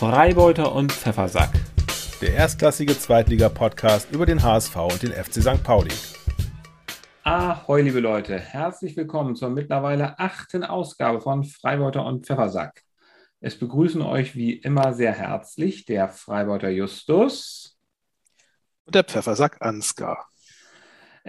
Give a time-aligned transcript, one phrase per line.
[0.00, 1.50] Freibeuter und Pfeffersack.
[2.22, 5.62] Der erstklassige Zweitliga-Podcast über den HSV und den FC St.
[5.62, 5.90] Pauli.
[7.22, 8.38] Ahoi, liebe Leute.
[8.38, 12.82] Herzlich willkommen zur mittlerweile achten Ausgabe von Freibeuter und Pfeffersack.
[13.40, 17.76] Es begrüßen euch wie immer sehr herzlich der Freibeuter Justus.
[18.86, 20.29] Und der Pfeffersack Ansgar.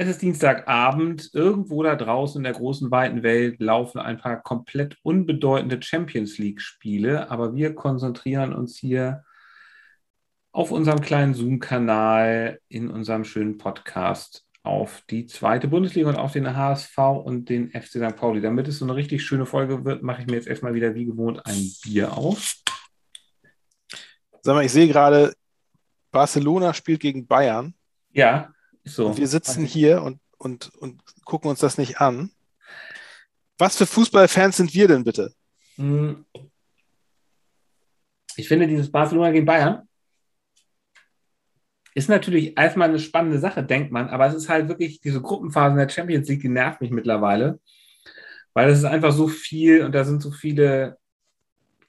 [0.01, 1.29] Es ist Dienstagabend.
[1.31, 7.29] Irgendwo da draußen in der großen, weiten Welt laufen ein paar komplett unbedeutende Champions League-Spiele,
[7.29, 9.23] aber wir konzentrieren uns hier
[10.51, 16.57] auf unserem kleinen Zoom-Kanal in unserem schönen Podcast auf die zweite Bundesliga und auf den
[16.57, 18.15] HSV und den FC St.
[18.15, 18.41] Pauli.
[18.41, 21.05] Damit es so eine richtig schöne Folge wird, mache ich mir jetzt erstmal wieder wie
[21.05, 22.55] gewohnt ein Bier auf.
[24.41, 25.35] Sag mal, ich sehe gerade,
[26.09, 27.75] Barcelona spielt gegen Bayern.
[28.13, 28.51] Ja.
[28.83, 29.07] So.
[29.07, 32.31] Und wir sitzen hier und, und, und gucken uns das nicht an.
[33.57, 35.33] Was für Fußballfans sind wir denn bitte?
[35.75, 36.25] Hm.
[38.35, 39.87] Ich finde dieses Barcelona gegen Bayern
[41.93, 45.73] ist natürlich erstmal eine spannende Sache, denkt man, aber es ist halt wirklich diese Gruppenphase
[45.73, 47.59] in der Champions League, die nervt mich mittlerweile,
[48.53, 50.97] weil es ist einfach so viel und da sind so viele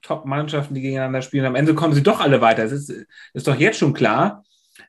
[0.03, 1.45] Top-Mannschaften, die gegeneinander spielen.
[1.45, 2.65] Am Ende kommen sie doch alle weiter.
[2.65, 2.93] Es ist,
[3.33, 4.45] ist doch jetzt schon klar,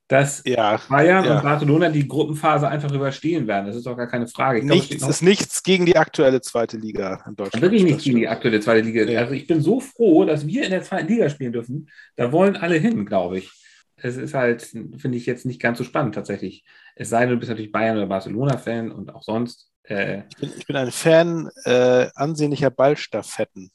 [0.08, 1.36] dass ja, Bayern ja.
[1.38, 3.68] und Barcelona die Gruppenphase einfach überstehen werden.
[3.68, 4.60] Das ist doch gar keine Frage.
[4.60, 7.62] Ich nichts glaub, ist nichts gegen die aktuelle zweite Liga in Deutschland.
[7.62, 9.04] Wirklich nichts gegen die aktuelle zweite Liga.
[9.04, 9.22] Ja.
[9.22, 11.90] Also ich bin so froh, dass wir in der zweiten Liga spielen dürfen.
[12.16, 13.52] Da wollen alle hin, glaube ich.
[13.96, 16.66] Es ist halt, finde ich, jetzt nicht ganz so spannend tatsächlich.
[16.96, 19.70] Es sei denn, du bist natürlich Bayern- oder Barcelona-Fan und auch sonst.
[19.84, 23.72] Äh, ich, bin, ich, bin, ein Fan äh, ansehnlicher Ballstaffetten.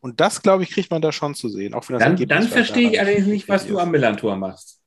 [0.00, 1.74] Und das, glaube ich, kriegt man da schon zu sehen.
[1.74, 4.81] Auch wenn das dann, dann verstehe ich allerdings nicht, was du am Millantor machst.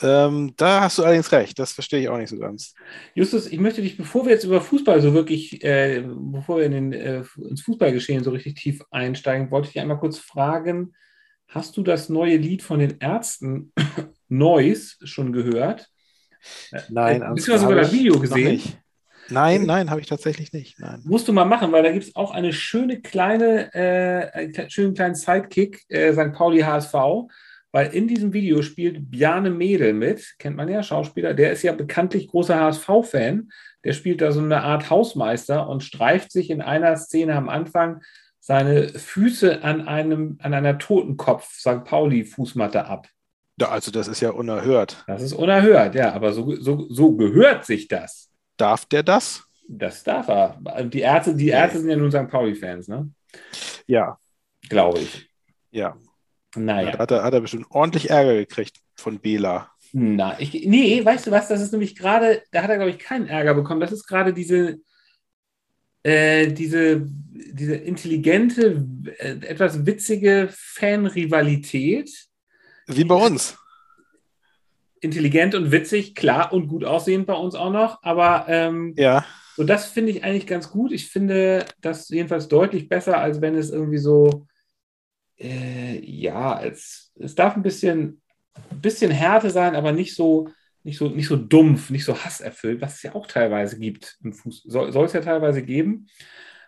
[0.00, 2.74] Ähm, da hast du allerdings recht, das verstehe ich auch nicht so ganz.
[3.14, 6.72] Justus, ich möchte dich, bevor wir jetzt über Fußball so wirklich, äh, bevor wir in
[6.72, 10.94] den, äh, ins Fußballgeschehen so richtig tief einsteigen, wollte ich dich einmal kurz fragen,
[11.48, 13.72] hast du das neue Lied von den Ärzten
[14.28, 15.88] Noise schon gehört?
[16.88, 17.22] Nein.
[17.22, 18.62] Äh, Bist du sogar das Video gesehen?
[19.30, 20.78] Nein, nein, habe ich tatsächlich nicht.
[20.78, 21.02] Nein.
[21.04, 25.16] Musst du mal machen, weil da gibt es auch eine schöne kleine, äh, schönen kleinen
[25.16, 26.32] Sidekick, äh, St.
[26.32, 26.94] Pauli HSV
[27.72, 31.72] weil in diesem Video spielt Bjarne Mädel mit, kennt man ja, Schauspieler, der ist ja
[31.72, 33.50] bekanntlich großer HSV-Fan,
[33.84, 38.00] der spielt da so eine Art Hausmeister und streift sich in einer Szene am Anfang
[38.40, 41.84] seine Füße an, einem, an einer Totenkopf St.
[41.84, 43.08] Pauli-Fußmatte ab.
[43.60, 45.04] Ja, also das ist ja unerhört.
[45.06, 48.30] Das ist unerhört, ja, aber so, so, so gehört sich das.
[48.56, 49.44] Darf der das?
[49.68, 50.58] Das darf er.
[50.84, 52.28] Die Ärzte, die Ärzte sind ja nun St.
[52.28, 53.10] Pauli-Fans, ne?
[53.86, 54.18] Ja.
[54.68, 55.28] Glaube ich.
[55.70, 55.98] Ja,
[56.56, 56.92] naja.
[56.92, 59.70] Da hat er, hat er bestimmt ordentlich Ärger gekriegt von Bela.
[59.92, 61.48] Na, ich, nee, weißt du was?
[61.48, 63.80] Das ist nämlich gerade, da hat er, glaube ich, keinen Ärger bekommen.
[63.80, 64.80] Das ist gerade diese,
[66.02, 68.86] äh, diese, diese intelligente,
[69.18, 72.10] äh, etwas witzige Fanrivalität.
[72.86, 73.58] Wie bei uns.
[75.00, 79.24] Intelligent und witzig, klar und gut aussehend bei uns auch noch, aber ähm, ja.
[79.56, 80.90] so das finde ich eigentlich ganz gut.
[80.90, 84.46] Ich finde das jedenfalls deutlich besser, als wenn es irgendwie so
[85.38, 88.20] äh, ja, es, es darf ein bisschen,
[88.70, 90.48] ein bisschen Härte sein, aber nicht so,
[90.82, 94.32] nicht, so, nicht so dumpf, nicht so hasserfüllt, was es ja auch teilweise gibt im
[94.32, 94.92] Fußball.
[94.92, 96.08] Soll es ja teilweise geben.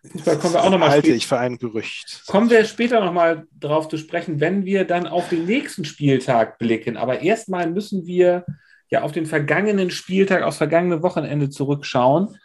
[0.06, 2.22] Fußball kommen wir auch nochmal halte ich für ein Gerücht.
[2.26, 6.96] Kommen wir später nochmal drauf zu sprechen, wenn wir dann auf den nächsten Spieltag blicken.
[6.96, 8.46] Aber erstmal müssen wir
[8.88, 12.36] ja auf den vergangenen Spieltag, aufs vergangene Wochenende zurückschauen.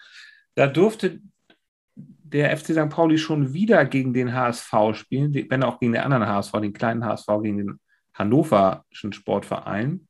[0.56, 1.22] Da durfte
[2.36, 2.90] der FC St.
[2.90, 7.06] Pauli schon wieder gegen den HSV spielen, wenn auch gegen den anderen HSV, den kleinen
[7.06, 7.80] HSV, gegen den
[8.14, 10.08] hannoverschen Sportverein.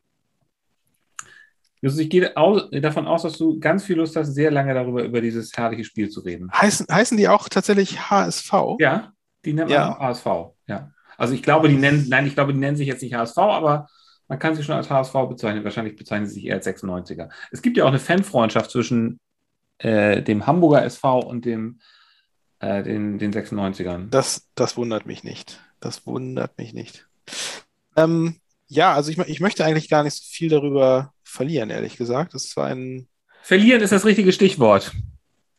[1.82, 2.34] ich gehe
[2.82, 6.10] davon aus, dass du ganz viel Lust hast, sehr lange darüber über dieses herrliche Spiel
[6.10, 6.52] zu reden.
[6.52, 8.54] Heißen, heißen die auch tatsächlich HSV?
[8.80, 9.14] Ja,
[9.44, 9.98] die nennen ja.
[10.00, 10.26] HSV.
[10.68, 10.92] Ja.
[11.18, 13.88] Also ich glaube, die nennen, nein, ich glaube, die nennen sich jetzt nicht HSV, aber
[14.28, 15.64] man kann sie schon als HSV bezeichnen.
[15.64, 17.30] Wahrscheinlich bezeichnen sie sich eher als 96er.
[17.52, 19.20] Es gibt ja auch eine Fanfreundschaft zwischen
[19.78, 21.80] äh, dem Hamburger SV und dem
[22.66, 24.10] äh, den, den 96ern.
[24.10, 25.62] Das, das wundert mich nicht.
[25.80, 27.08] Das wundert mich nicht.
[27.96, 28.38] Ähm,
[28.68, 32.34] ja, also ich, ich möchte eigentlich gar nicht so viel darüber verlieren, ehrlich gesagt.
[32.34, 33.08] Es war ein.
[33.44, 34.92] Verlieren ist das richtige Stichwort.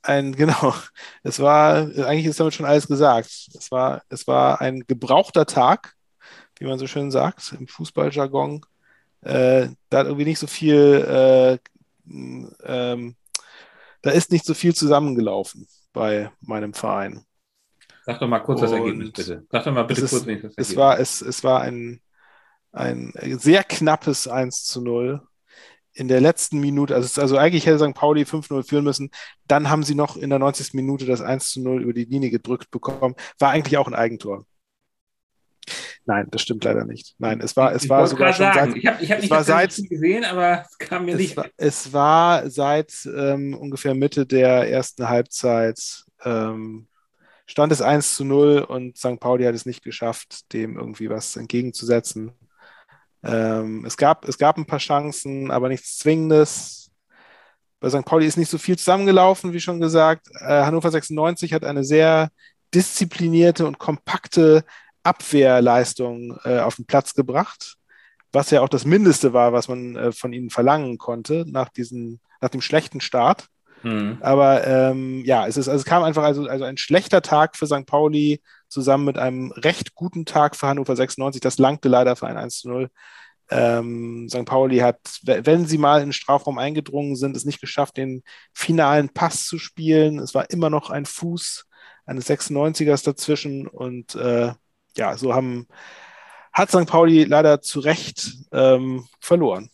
[0.03, 0.75] Ein, genau.
[1.23, 3.31] Es war, eigentlich ist damit schon alles gesagt.
[3.55, 5.95] Es war, es war ein gebrauchter Tag,
[6.59, 8.67] wie man so schön sagt, im Fußballjargon.
[9.21, 11.59] Äh, da hat irgendwie nicht so viel, äh,
[12.65, 13.15] ähm,
[14.03, 17.25] da ist nicht so viel zusammengelaufen bei meinem Verein.
[18.05, 19.47] Sag doch mal kurz das Ergebnis, bitte.
[19.51, 20.55] Sag doch mal bitte kurz ist, das Ergebnis.
[20.59, 22.03] Es war, es, es war ein,
[22.71, 25.23] ein sehr knappes 1 zu 0
[25.95, 27.95] in der letzten Minute, also, also eigentlich hätte St.
[27.95, 29.11] Pauli 5-0 führen müssen,
[29.49, 30.75] dann haben sie noch in der 90.
[30.75, 33.15] Minute das 1 zu 0 über die Linie gedrückt bekommen.
[33.39, 34.45] War eigentlich auch ein Eigentor.
[36.09, 37.15] Nein, das stimmt leider nicht.
[37.19, 38.71] Nein, es war, es ich war sogar schon sagen.
[38.73, 41.37] seit, ich habe ich hab nicht seit- gesehen, aber es kam mir es nicht.
[41.37, 46.87] war, es war seit ähm, ungefähr Mitte der ersten Halbzeit ähm,
[47.47, 49.19] stand es 1 zu 0 und St.
[49.21, 52.33] Pauli hat es nicht geschafft, dem irgendwie was entgegenzusetzen.
[53.25, 56.91] Ähm, es gab, es gab ein paar Chancen, aber nichts Zwingendes.
[57.81, 58.05] Bei St.
[58.05, 60.29] Pauli ist nicht so viel zusammengelaufen, wie schon gesagt.
[60.41, 62.31] Äh, Hannover 96 hat eine sehr
[62.75, 64.65] disziplinierte und kompakte
[65.07, 67.77] Abwehrleistung äh, auf den Platz gebracht,
[68.33, 72.21] was ja auch das Mindeste war, was man äh, von ihnen verlangen konnte nach, diesen,
[72.41, 73.47] nach dem schlechten Start.
[73.83, 74.19] Hm.
[74.21, 77.67] Aber ähm, ja, es, ist, also es kam einfach also, also ein schlechter Tag für
[77.67, 77.87] St.
[77.87, 81.41] Pauli zusammen mit einem recht guten Tag für Hannover 96.
[81.41, 82.89] Das langte leider für ein 1 zu 0.
[83.49, 84.45] Ähm, St.
[84.45, 88.23] Pauli hat, we- wenn sie mal in den Strafraum eingedrungen sind, es nicht geschafft, den
[88.53, 90.19] finalen Pass zu spielen.
[90.19, 91.67] Es war immer noch ein Fuß
[92.07, 94.53] eines 96ers dazwischen und äh,
[94.97, 95.67] ja, so haben,
[96.53, 96.87] hat St.
[96.87, 99.71] Pauli leider zu Recht ähm, verloren.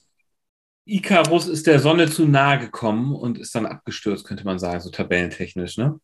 [0.84, 4.90] Icarus ist der Sonne zu nahe gekommen und ist dann abgestürzt, könnte man sagen, so
[4.90, 6.00] tabellentechnisch, ne?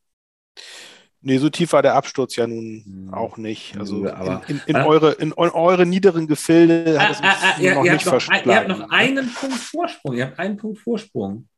[1.20, 3.12] Nee, so tief war der Absturz ja nun Hm.
[3.14, 3.76] auch nicht.
[3.76, 4.86] Also in, in, in, Ah.
[4.86, 8.28] eure, in eu- eure niederen Gefilde hat es Ah, ah, ah, noch ihr, nicht habt
[8.28, 8.90] noch, ihr habt noch verschlagen.
[8.92, 10.14] einen Punkt Vorsprung.
[10.14, 11.48] Ihr habt einen Punkt Vorsprung.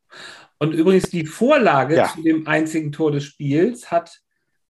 [0.59, 2.09] Und übrigens die Vorlage Ja.
[2.15, 4.21] zu dem einzigen Tor des Spiels hat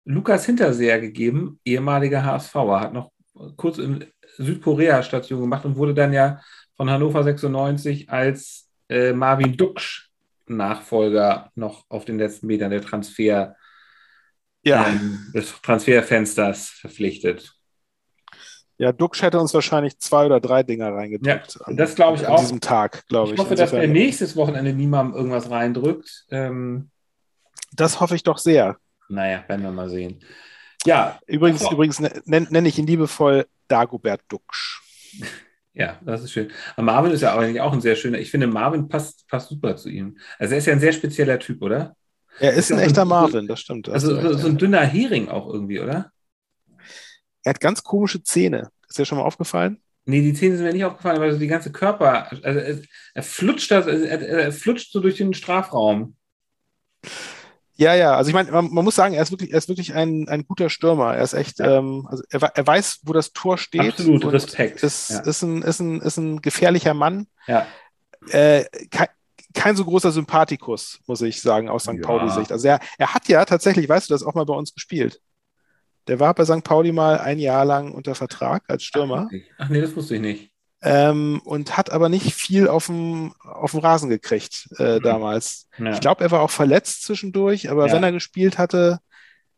[0.10, 3.12] Lukas Hinterseher gegeben, ehemaliger HSVer, hat noch
[3.58, 4.06] kurz in
[4.38, 6.42] Südkorea-Station gemacht und wurde dann ja
[6.76, 10.10] von Hannover 96 als äh, Marvin Duksch
[10.48, 13.56] Nachfolger noch auf den letzten Metern der Transfer,
[14.64, 17.54] Ja, ähm, des Transferfensters verpflichtet.
[18.80, 21.60] ja, Duxch hätte uns wahrscheinlich zwei oder drei Dinger reingedrückt.
[21.68, 22.40] Ja, das glaube ich an auch.
[22.40, 23.40] diesem Tag, glaube Ich ich.
[23.40, 26.26] hoffe, dass der Insofern- nächstes Wochenende niemandem irgendwas reindrückt.
[26.32, 26.90] Ähm,
[27.74, 28.78] das hoffe ich doch sehr.
[29.10, 30.20] Naja, werden wir mal sehen.
[30.86, 31.72] Ja, Übrigens, so.
[31.72, 34.82] übrigens ne- nenn- nenne ich ihn liebevoll Dagobert Duxch.
[35.74, 36.50] ja, das ist schön.
[36.76, 38.18] Aber Marvin ist ja eigentlich auch ein sehr schöner.
[38.20, 40.18] Ich finde, Marvin passt, passt super zu ihm.
[40.38, 41.96] Also er ist ja ein sehr spezieller Typ, oder?
[42.40, 43.90] Er ist Ja, ein echter so- Marvin, das stimmt.
[43.90, 46.12] Also so, so ein dünner Hering auch irgendwie, oder?
[47.44, 48.70] Er hat ganz komische Zähne.
[48.88, 49.82] Ist dir schon mal aufgefallen?
[50.06, 52.80] Nee, die Zähne sind mir nicht aufgefallen, aber so die ganze Körper, also er,
[53.14, 56.16] er flutscht das, er, er flutscht so durch den Strafraum.
[57.80, 59.94] Ja, ja, also ich meine, man, man muss sagen, er ist wirklich, er ist wirklich
[59.94, 61.16] ein, ein guter Stürmer.
[61.16, 61.78] Er ist echt, Ja.
[61.78, 63.94] ähm, also er, er weiß, wo das Tor steht.
[63.94, 64.84] Absolut, Respekt.
[64.84, 65.20] Ist, Ja.
[65.22, 67.28] ist, ein, ist, ein, ist ein gefährlicher Mann.
[67.48, 67.66] Ja.
[68.32, 69.08] Äh, kein,
[69.54, 71.94] kein so großer Sympathikus, muss ich sagen, aus St.
[71.94, 72.02] Ja.
[72.02, 72.52] Pauli-Sicht.
[72.52, 75.22] Also er, er hat ja tatsächlich, weißt du das, auch mal bei uns gespielt.
[76.08, 76.66] Der war bei St.
[76.66, 80.52] Pauli mal ein Jahr lang unter Vertrag als Stürmer Ach nee, das wusste ich nicht.
[80.82, 85.04] Ähm, und hat aber nicht viel auf dem, auf dem Rasen gekriegt äh, Mhm.
[85.04, 85.68] damals.
[85.78, 85.92] Ja.
[85.92, 87.94] Ich glaube, er war auch verletzt zwischendurch, aber Ja.
[87.94, 89.00] wenn er gespielt hatte,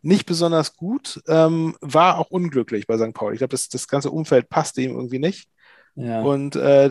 [0.03, 3.13] nicht besonders gut, ähm, war auch unglücklich bei St.
[3.13, 3.35] Pauli.
[3.35, 5.47] Ich glaube, das, das ganze Umfeld passte ihm irgendwie nicht.
[5.95, 6.21] ja.
[6.21, 6.85] Und äh,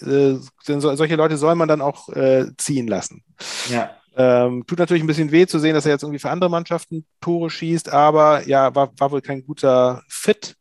[0.00, 3.22] äh, solche Leute soll man dann auch äh, ziehen lassen.
[3.70, 3.90] ja.
[4.16, 7.06] Ähm, tut natürlich ein bisschen weh zu sehen, dass er jetzt irgendwie für andere Mannschaften
[7.20, 10.56] Tore schießt, aber ja, war, war wohl kein guter Fit.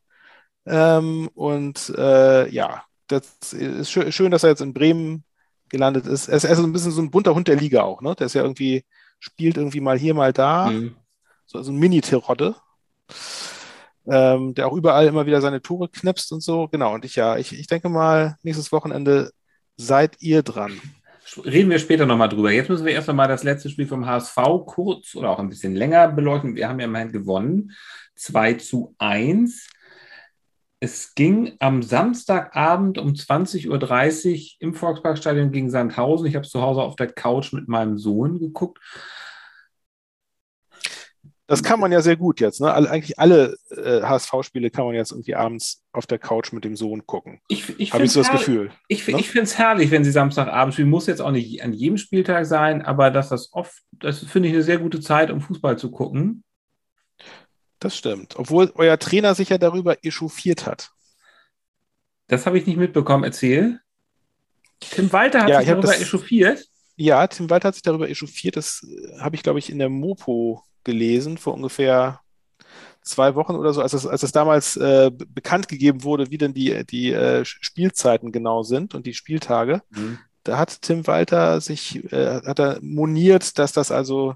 [0.68, 5.24] Ähm, und äh, ja, das ist schön, dass er jetzt in Bremen
[5.70, 6.28] gelandet ist.
[6.28, 8.16] Er ist, er ist so ein bisschen so ein bunter Hund der Liga auch, ne?
[8.16, 8.86] Der ist ja irgendwie,
[9.20, 10.70] spielt irgendwie mal hier, mal da.
[10.70, 10.96] Mhm.
[11.46, 12.56] So, so ein Mini-Terodde.
[14.06, 16.68] Ähm, der auch überall immer wieder seine Tore knipst und so.
[16.70, 19.32] Genau, und ich ja, ich, ich denke mal, nächstes Wochenende
[19.76, 20.80] seid ihr dran.
[21.44, 22.52] Reden wir später nochmal drüber.
[22.52, 25.76] Jetzt müssen wir erst einmal das letzte Spiel vom HSV kurz oder auch ein bisschen
[25.76, 26.56] länger beleuchten.
[26.56, 27.74] Wir haben ja immerhin gewonnen.
[28.16, 29.68] 2 zu 1.
[30.80, 36.28] Es ging am Samstagabend um 20.30 Uhr im Volksparkstadion gegen Sandhausen.
[36.28, 38.80] Ich habe zu Hause auf der Couch mit meinem Sohn geguckt.
[41.48, 42.60] Das kann man ja sehr gut jetzt.
[42.60, 42.72] Ne?
[42.72, 46.76] Alle, eigentlich alle äh, HSV-Spiele kann man jetzt irgendwie abends auf der Couch mit dem
[46.76, 47.40] Sohn gucken.
[47.48, 48.70] Ich, ich Habe ich so das Gefühl.
[48.90, 49.18] Ich, Ne?
[49.18, 50.90] ich finde es herrlich, wenn sie Samstagabend spielen.
[50.90, 54.56] Muss jetzt auch nicht an jedem Spieltag sein, aber dass das oft, das finde ich
[54.56, 56.44] eine sehr gute Zeit, um Fußball zu gucken.
[57.80, 58.36] Das stimmt.
[58.38, 60.92] Obwohl euer Trainer sich ja darüber echauffiert hat.
[62.28, 63.24] Das habe ich nicht mitbekommen.
[63.24, 63.80] Erzähl.
[64.80, 66.66] Tim Walter hat Ja, sich darüber das- echauffiert.
[66.96, 68.58] Ja, Tim Walter hat sich darüber echauffiert.
[68.58, 72.22] Das äh, habe ich, glaube ich, in der Mopo gelesen, vor ungefähr
[73.04, 76.38] zwei Wochen oder so, als es, als es damals äh, be- bekannt gegeben wurde, wie
[76.38, 79.82] denn die, die äh, Spielzeiten genau sind und die Spieltage.
[80.44, 84.36] Da hat Tim Walter sich, äh, hat er moniert, dass das also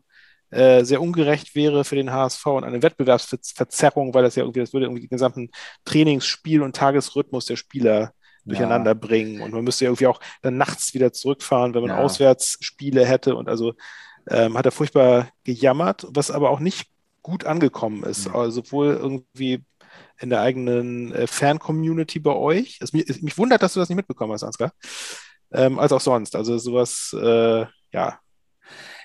[0.51, 4.73] äh, sehr ungerecht wäre für den HSV und eine Wettbewerbsverzerrung, weil das ja irgendwie, das
[4.73, 5.49] würde irgendwie den gesamten
[5.85, 8.13] Trainingsspiel und Tagesrhythmus der Spieler
[8.45, 9.41] durcheinander bringen.
[9.41, 11.97] Und man müsste ja irgendwie auch dann nachts wieder zurückfahren, wenn man Ja.
[11.99, 13.35] Auswärtsspiele hätte.
[13.35, 13.73] Und also
[14.29, 16.89] ähm, hat er furchtbar gejammert, was aber auch nicht
[17.21, 18.27] gut angekommen ist.
[18.27, 18.35] Mhm.
[18.35, 19.63] Also sowohl irgendwie
[20.19, 22.77] in der eigenen äh, Fan-Community bei euch.
[22.81, 24.73] Es, mich, mich, wundert, dass du das nicht mitbekommen hast, Ansgar.
[25.51, 26.35] Ähm, als auch sonst.
[26.35, 28.19] Also sowas, äh, ja.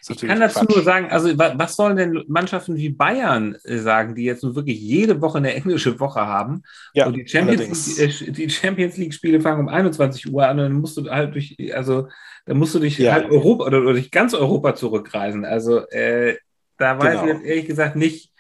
[0.09, 0.75] Ich kann dazu Quatsch.
[0.77, 4.81] nur sagen, also was sollen denn Mannschaften wie Bayern äh, sagen, die jetzt nun wirklich
[4.81, 6.63] jede Woche eine englische Woche haben
[6.95, 10.59] ja, und die Champions, League, äh, die Champions League Spiele fangen um 21 Uhr an
[10.59, 12.09] und dann musst du halt durch, also
[12.45, 13.13] dann musst du durch ja.
[13.13, 15.45] halt Europa oder, oder, durch ganz Europa zurückreisen.
[15.45, 16.37] Also äh,
[16.79, 17.23] da weiß genau.
[17.23, 18.33] ich jetzt ehrlich gesagt nicht,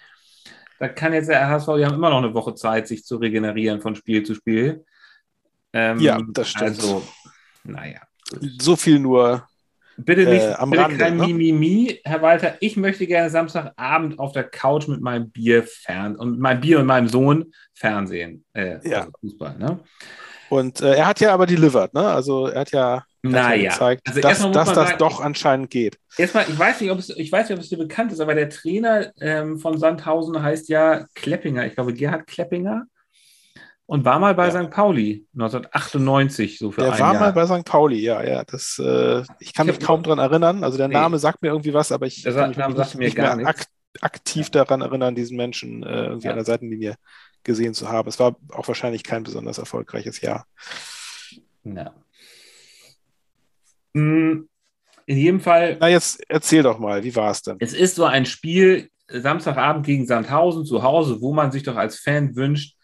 [0.78, 3.80] da kann jetzt der HSV, die haben immer noch eine Woche Zeit, sich zu regenerieren
[3.80, 4.84] von Spiel zu Spiel.
[5.72, 6.64] Ähm, ja, das stimmt.
[6.64, 7.02] Also,
[7.64, 8.00] naja.
[8.58, 9.48] So viel nur.
[9.98, 11.26] Bitte nicht, äh, am bitte Rande, kein ne?
[11.26, 12.54] Mimimi, Herr Walter.
[12.60, 16.86] Ich möchte gerne Samstagabend auf der Couch mit meinem Bier fern und mein Bier und
[16.86, 18.44] meinem Sohn Fernsehen.
[18.52, 18.98] Äh, ja.
[18.98, 19.80] Also Fußball, ne?
[20.48, 22.06] Und äh, er hat ja aber delivered, ne?
[22.06, 25.98] Also er hat ja naja, gezeigt, also dass, dass das sagen, doch anscheinend geht.
[26.16, 28.34] Erstmal, ich weiß nicht, ob es, ich weiß nicht, ob es dir bekannt ist, aber
[28.34, 31.66] der Trainer ähm, von Sandhausen heißt ja Kleppinger.
[31.66, 32.86] Ich glaube, Gerhard Kleppinger.
[33.88, 34.64] Und war mal bei ja.
[34.64, 34.70] St.
[34.70, 37.22] Pauli 1998, so für Der ein war Jahr.
[37.22, 37.64] mal bei St.
[37.64, 38.42] Pauli, ja, ja.
[38.44, 40.64] Das, äh, ich kann ich mich kaum daran erinnern.
[40.64, 40.94] Also der nee.
[40.94, 43.36] Name sagt mir irgendwie was, aber ich der kann mich Name nicht, mir nicht gar
[43.36, 43.68] mehr akt,
[44.00, 44.64] aktiv ja.
[44.64, 46.32] daran erinnern, diesen Menschen äh, irgendwie ja.
[46.32, 46.96] an der Seitenlinie
[47.44, 48.08] gesehen zu haben.
[48.08, 50.46] Es war auch wahrscheinlich kein besonders erfolgreiches Jahr.
[51.62, 51.94] Ja.
[53.94, 54.48] Hm,
[55.06, 55.76] in jedem Fall.
[55.80, 57.56] Na, jetzt erzähl doch mal, wie war es denn?
[57.60, 62.00] Es ist so ein Spiel Samstagabend gegen Sandhausen zu Hause, wo man sich doch als
[62.00, 62.75] Fan wünscht,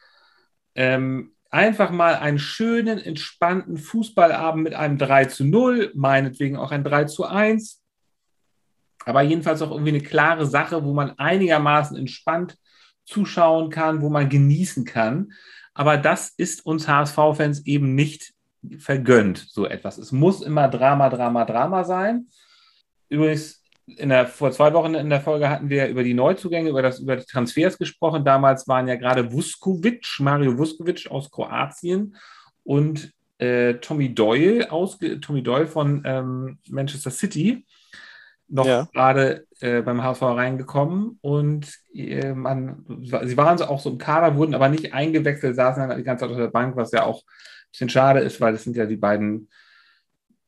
[0.75, 6.85] ähm, einfach mal einen schönen, entspannten Fußballabend mit einem 3 zu 0, meinetwegen auch ein
[6.85, 7.81] 3 zu 1.
[9.05, 12.57] Aber jedenfalls auch irgendwie eine klare Sache, wo man einigermaßen entspannt
[13.05, 15.33] zuschauen kann, wo man genießen kann.
[15.75, 18.33] Aber das ist uns HSV-Fans eben nicht
[18.79, 19.99] vergönnt, so etwas.
[19.99, 22.29] Es muss immer Drama, Drama, Drama sein.
[23.09, 26.83] Übrigens, in der, vor zwei Wochen in der Folge hatten wir über die Neuzugänge, über,
[26.83, 28.25] das, über die Transfers gesprochen.
[28.25, 32.17] Damals waren ja gerade Vuskovic, Mario Vuskovic aus Kroatien
[32.65, 37.67] und äh, Tommy Doyle aus Tommy Doyle von ähm, Manchester City
[38.49, 38.87] noch ja.
[38.93, 44.37] gerade äh, beim HSV reingekommen und äh, man, sie waren so auch so im Kader,
[44.37, 47.23] wurden aber nicht eingewechselt, saßen dann die ganze Zeit auf der Bank, was ja auch
[47.73, 49.49] bisschen schade ist, weil das sind ja die beiden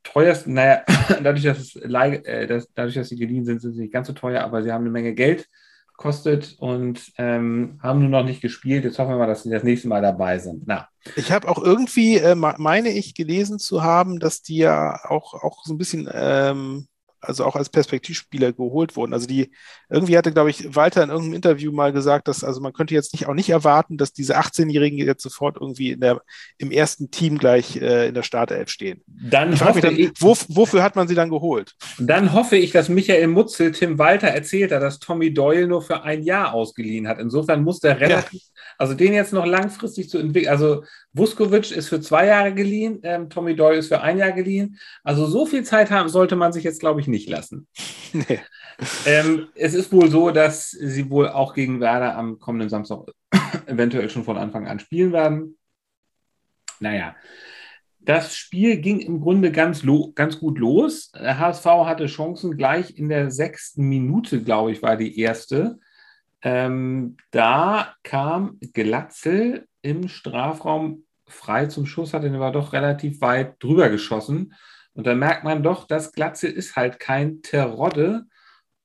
[0.04, 0.82] teuersten, naja,
[1.22, 4.12] dadurch, dass, es, äh, dass, dadurch, dass sie geliehen sind, sind sie nicht ganz so
[4.12, 5.48] teuer, aber sie haben eine Menge Geld
[5.96, 8.84] kostet und ähm, haben nur noch nicht gespielt.
[8.84, 10.66] Jetzt hoffen wir mal, dass sie das nächste Mal dabei sind.
[10.66, 10.88] Na.
[11.16, 15.64] Ich habe auch irgendwie, äh, meine ich, gelesen zu haben, dass die ja auch, auch
[15.64, 16.88] so ein bisschen ähm,
[17.26, 19.12] also auch als Perspektivspieler geholt wurden.
[19.12, 19.50] Also die,
[19.90, 23.12] irgendwie hatte, glaube ich, Walter in irgendeinem Interview mal gesagt, dass, also man könnte jetzt
[23.12, 26.22] nicht auch nicht erwarten, dass diese 18-Jährigen jetzt sofort irgendwie in der,
[26.58, 29.02] im ersten Team gleich äh, in der Startelf stehen.
[29.06, 31.74] Dann ich hoffe dann, ich, wo, wofür hat man sie dann geholt?
[31.98, 36.02] Dann hoffe ich, dass Michael Mutzel Tim Walter erzählt hat, dass Tommy Doyle nur für
[36.02, 37.18] ein Jahr ausgeliehen hat.
[37.18, 38.62] Insofern muss der relativ, ja.
[38.78, 40.82] also den jetzt noch langfristig zu entwickeln, also
[41.14, 44.78] Vuskovic ist für zwei Jahre geliehen, ähm, Tommy Doyle ist für ein Jahr geliehen.
[45.04, 47.68] Also so viel Zeit haben, sollte man sich jetzt, glaube ich, nicht lassen.
[48.28, 48.40] Nee.
[49.06, 53.06] Ähm, es ist wohl so, dass sie wohl auch gegen Werder am kommenden Samstag
[53.66, 55.56] eventuell schon von Anfang an spielen werden.
[56.80, 57.14] Naja,
[58.00, 61.10] das Spiel ging im Grunde ganz, ganz gut los.
[61.12, 65.78] Der HSV hatte Chancen gleich in der sechsten Minute, glaube ich, war die erste.
[66.42, 73.62] Ähm, da kam Glatzel im Strafraum frei zum Schuss, hat ihn aber doch relativ weit
[73.62, 74.52] drüber geschossen.
[74.94, 78.24] Und da merkt man doch, dass Glatze ist halt kein Terodde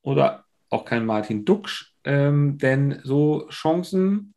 [0.01, 4.33] oder auch kein Martin Duxch, ähm, denn so Chancen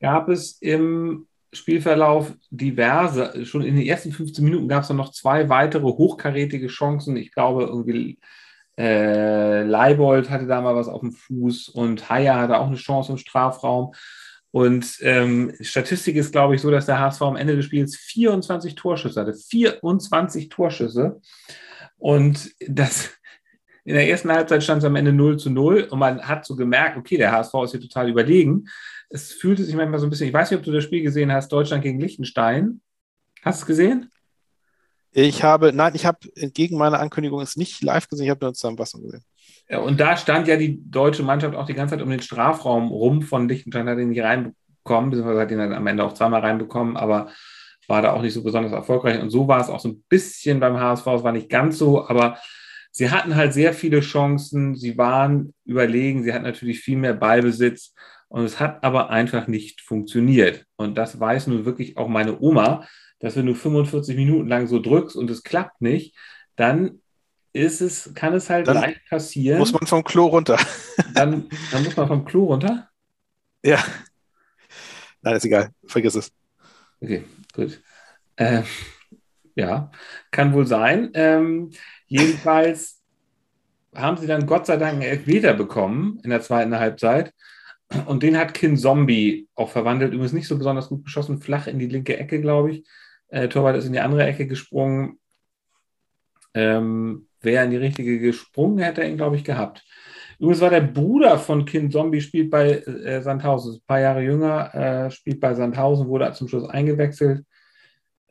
[0.00, 3.44] gab es im Spielverlauf diverse.
[3.46, 7.16] Schon in den ersten 15 Minuten gab es dann noch zwei weitere hochkarätige Chancen.
[7.16, 8.18] Ich glaube, irgendwie
[8.76, 13.12] äh, Leibold hatte da mal was auf dem Fuß und Haya hatte auch eine Chance
[13.12, 13.94] im Strafraum.
[14.54, 18.76] Und ähm, Statistik ist, glaube ich, so, dass der HSV am Ende des Spiels 24
[18.76, 19.34] Torschüsse hatte.
[19.34, 21.20] 24 Torschüsse.
[21.98, 23.10] Und das
[23.82, 26.54] in der ersten Halbzeit stand es am Ende 0 zu 0 und man hat so
[26.54, 28.66] gemerkt, okay, der HSV ist hier total überlegen.
[29.10, 31.32] Es fühlte sich manchmal so ein bisschen, ich weiß nicht, ob du das Spiel gesehen
[31.32, 32.80] hast, Deutschland gegen Liechtenstein.
[33.42, 34.08] Hast du es gesehen?
[35.10, 38.50] Ich habe, nein, ich habe entgegen meiner Ankündigung es nicht live gesehen, ich habe nur
[38.50, 39.24] eine Zusammenfassung gesehen.
[39.70, 43.22] Und da stand ja die deutsche Mannschaft auch die ganze Zeit um den Strafraum rum
[43.22, 46.96] von Liechtenstein, hat ihn nicht reinbekommen, beziehungsweise hat ihn dann am Ende auch zweimal reinbekommen,
[46.96, 47.30] aber
[47.88, 49.20] war da auch nicht so besonders erfolgreich.
[49.20, 52.06] Und so war es auch so ein bisschen beim HSV, es war nicht ganz so,
[52.06, 52.38] aber
[52.90, 57.94] sie hatten halt sehr viele Chancen, sie waren überlegen, sie hatten natürlich viel mehr Ballbesitz
[58.28, 60.66] und es hat aber einfach nicht funktioniert.
[60.76, 62.86] Und das weiß nun wirklich auch meine Oma,
[63.18, 66.16] dass wenn du 45 Minuten lang so drückst und es klappt nicht,
[66.56, 67.00] dann
[67.54, 69.60] ist es, kann es halt dann leicht passieren.
[69.60, 70.58] Muss man vom Klo runter.
[71.14, 72.90] dann, dann muss man vom Klo runter?
[73.64, 73.82] Ja.
[75.22, 75.70] Nein, ist egal.
[75.86, 76.32] Vergiss es.
[77.00, 77.80] Okay, gut.
[78.36, 78.62] Äh,
[79.54, 79.90] ja,
[80.32, 81.10] kann wohl sein.
[81.14, 81.70] Ähm,
[82.06, 83.00] jedenfalls
[83.94, 87.32] haben sie dann Gott sei Dank einen Elfmeter bekommen in der zweiten Halbzeit.
[88.06, 90.12] Und den hat Kin Zombie auch verwandelt.
[90.12, 92.88] Übrigens nicht so besonders gut geschossen, flach in die linke Ecke, glaube ich.
[93.28, 95.20] Äh, Torwart ist in die andere Ecke gesprungen.
[96.54, 99.84] Ähm, Wäre in die richtige gesprungen, hätte er ihn, glaube ich, gehabt.
[100.38, 104.74] Übrigens war der Bruder von Kind Zombie, spielt bei äh, Sandhausen, ein paar Jahre jünger,
[104.74, 107.44] äh, spielt bei Sandhausen, wurde zum Schluss eingewechselt.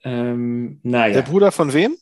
[0.03, 1.13] Ähm, naja.
[1.13, 1.95] Der Bruder von wem?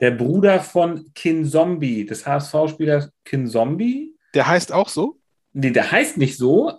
[0.00, 4.14] Der Bruder von Kin Zombie, des HSV-Spielers Kin Zombie.
[4.34, 5.18] Der heißt auch so?
[5.52, 6.72] Nee, der heißt nicht so.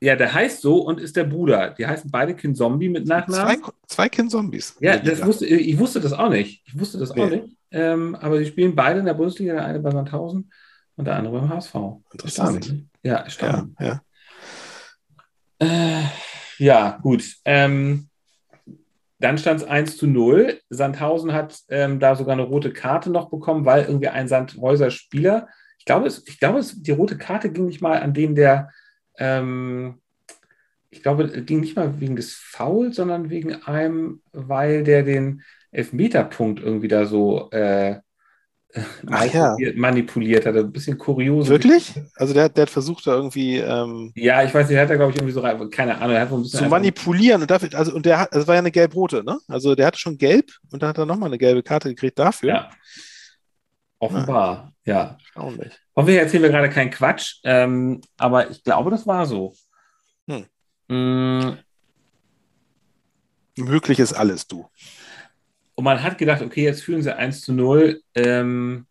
[0.00, 1.70] Ja, der heißt so und ist der Bruder.
[1.70, 3.62] Die heißen beide Kin Zombie mit Nachnamen.
[3.62, 4.76] Zwei, zwei Kin Zombies.
[4.80, 6.62] Ja, das wusste, ich wusste das auch nicht.
[6.66, 7.22] Ich wusste das nee.
[7.22, 7.55] auch nicht.
[7.70, 10.50] Ähm, aber sie spielen beide in der Bundesliga, der eine bei Sandhausen
[10.96, 11.74] und der andere beim HSV.
[12.12, 12.86] Interessant.
[13.02, 13.76] Ja, spannend.
[13.80, 14.02] Ja, ja.
[15.58, 16.04] Äh,
[16.58, 17.24] ja gut.
[17.44, 18.08] Ähm,
[19.18, 20.60] dann stand es 1 zu 0.
[20.68, 25.48] Sandhausen hat ähm, da sogar eine rote Karte noch bekommen, weil irgendwie ein Sandhäuser Spieler,
[25.78, 28.70] ich glaube, es, ich glaube es, die rote Karte ging nicht mal an den, der,
[29.18, 30.00] ähm,
[30.90, 35.42] ich glaube, ging nicht mal wegen des Fouls, sondern wegen einem, weil der den
[35.76, 37.96] Elfmeterpunkt irgendwie da so äh,
[39.02, 39.80] manipuliert, ja.
[39.80, 40.56] manipuliert hat.
[40.56, 41.48] Ein bisschen kurios.
[41.48, 41.94] Wirklich?
[42.16, 43.58] Also der, der hat versucht da irgendwie.
[43.58, 46.22] Ähm, ja, ich weiß nicht, der hat da, glaube ich, irgendwie so keine Ahnung, er
[46.22, 46.60] hat so ein bisschen.
[46.60, 49.38] Zu manipulieren und dafür, also und der hat, das war ja eine gelb-rote, ne?
[49.48, 52.48] Also der hatte schon gelb und dann hat er nochmal eine gelbe Karte gekriegt dafür.
[52.48, 52.70] Ja.
[53.98, 54.94] Offenbar, ja.
[54.94, 55.18] ja.
[55.18, 55.72] Erstaunlich.
[55.94, 59.54] Hoffentlich erzählen wir gerade keinen Quatsch, ähm, aber ich glaube, das war so.
[60.28, 60.46] Hm.
[60.88, 61.56] Mm.
[63.58, 64.68] Möglich ist alles, du.
[65.76, 68.00] Und man hat gedacht, okay, jetzt führen sie 1 zu 0.
[68.14, 68.86] Ähm,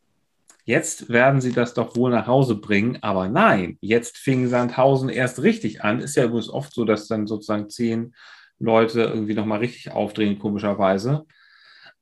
[0.64, 3.00] jetzt werden sie das doch wohl nach Hause bringen.
[3.02, 6.00] Aber nein, jetzt fing Sandhausen erst richtig an.
[6.00, 8.16] Ist ja übrigens oft so, dass dann sozusagen zehn
[8.60, 11.26] Leute irgendwie nochmal richtig aufdrehen, komischerweise.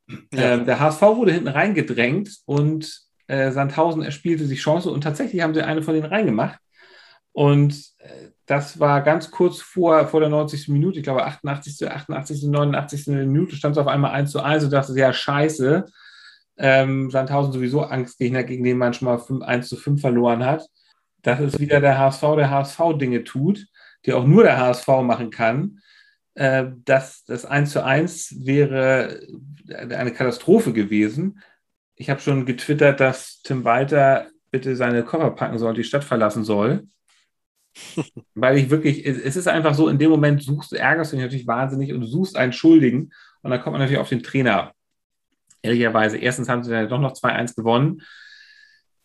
[0.07, 0.53] Ja.
[0.53, 5.53] Ähm, der HSV wurde hinten reingedrängt und äh, Sandhausen erspielte sich Chance und tatsächlich haben
[5.53, 6.59] sie eine von denen reingemacht.
[7.31, 10.67] Und äh, das war ganz kurz vor, vor der 90.
[10.67, 13.07] Minute, ich glaube 88., 88., 89.
[13.07, 15.85] Minute stand es auf einmal 1 zu 1 und dachte, ja, scheiße.
[16.57, 20.67] Ähm, Sandhausen sowieso Angstgegner, gegen den man schon mal 5, 1 zu 5 verloren hat.
[21.21, 23.65] Das ist wieder der HSV, der HSV Dinge tut,
[24.05, 25.79] die auch nur der HSV machen kann.
[26.35, 29.21] Äh, das, das 1 zu 1 wäre
[29.69, 31.39] eine Katastrophe gewesen.
[31.95, 36.03] Ich habe schon getwittert, dass Tim Walter bitte seine Koffer packen soll und die Stadt
[36.03, 36.87] verlassen soll.
[38.35, 41.25] Weil ich wirklich, es ist einfach so, in dem Moment suchst du, ärgerst du dich
[41.25, 44.73] natürlich wahnsinnig und du suchst einen Schuldigen und dann kommt man natürlich auf den Trainer.
[45.61, 48.01] Ehrlicherweise, erstens haben sie dann doch noch 2-1 gewonnen.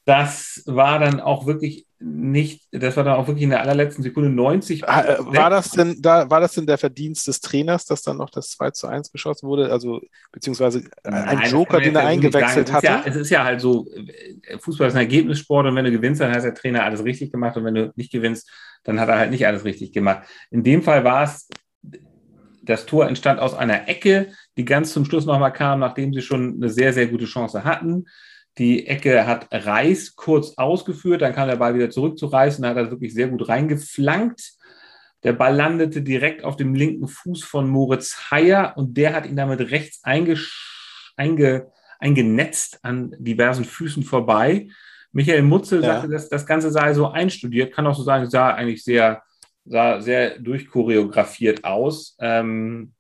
[0.05, 4.31] Das war dann auch wirklich nicht, das war dann auch wirklich in der allerletzten Sekunde
[4.31, 4.89] 90.
[4.89, 8.19] Ah, äh, war das denn da, war das denn der Verdienst des Trainers, dass dann
[8.19, 9.73] noch das 2 zu 1 geschossen wurde?
[9.73, 12.87] Also, beziehungsweise ein Nein, Joker, den er eingewechselt hatte?
[12.87, 16.21] Ja, es ist ja halt so, äh, Fußball ist ein Ergebnissport und wenn du gewinnst,
[16.21, 18.49] dann hat der Trainer alles richtig gemacht und wenn du nicht gewinnst,
[18.85, 20.29] dann hat er halt nicht alles richtig gemacht.
[20.51, 21.49] In dem Fall war es,
[22.63, 26.57] das Tor entstand aus einer Ecke, die ganz zum Schluss nochmal kam, nachdem sie schon
[26.57, 28.05] eine sehr, sehr gute Chance hatten.
[28.59, 32.67] Die Ecke hat Reis kurz ausgeführt, dann kam der Ball wieder zurück zu Reis und
[32.67, 34.55] hat er wirklich sehr gut reingeflankt.
[35.23, 39.37] Der Ball landete direkt auf dem linken Fuß von Moritz Heyer und der hat ihn
[39.37, 40.37] damit rechts einge,
[41.99, 44.69] eingenetzt an diversen Füßen vorbei.
[45.13, 45.95] Michael Mutzel ja.
[45.95, 49.23] sagte, dass das Ganze sei so einstudiert, kann auch so sagen, sah eigentlich sehr,
[49.65, 52.17] sah sehr durchchoreografiert aus.
[52.21, 52.93] Ähm,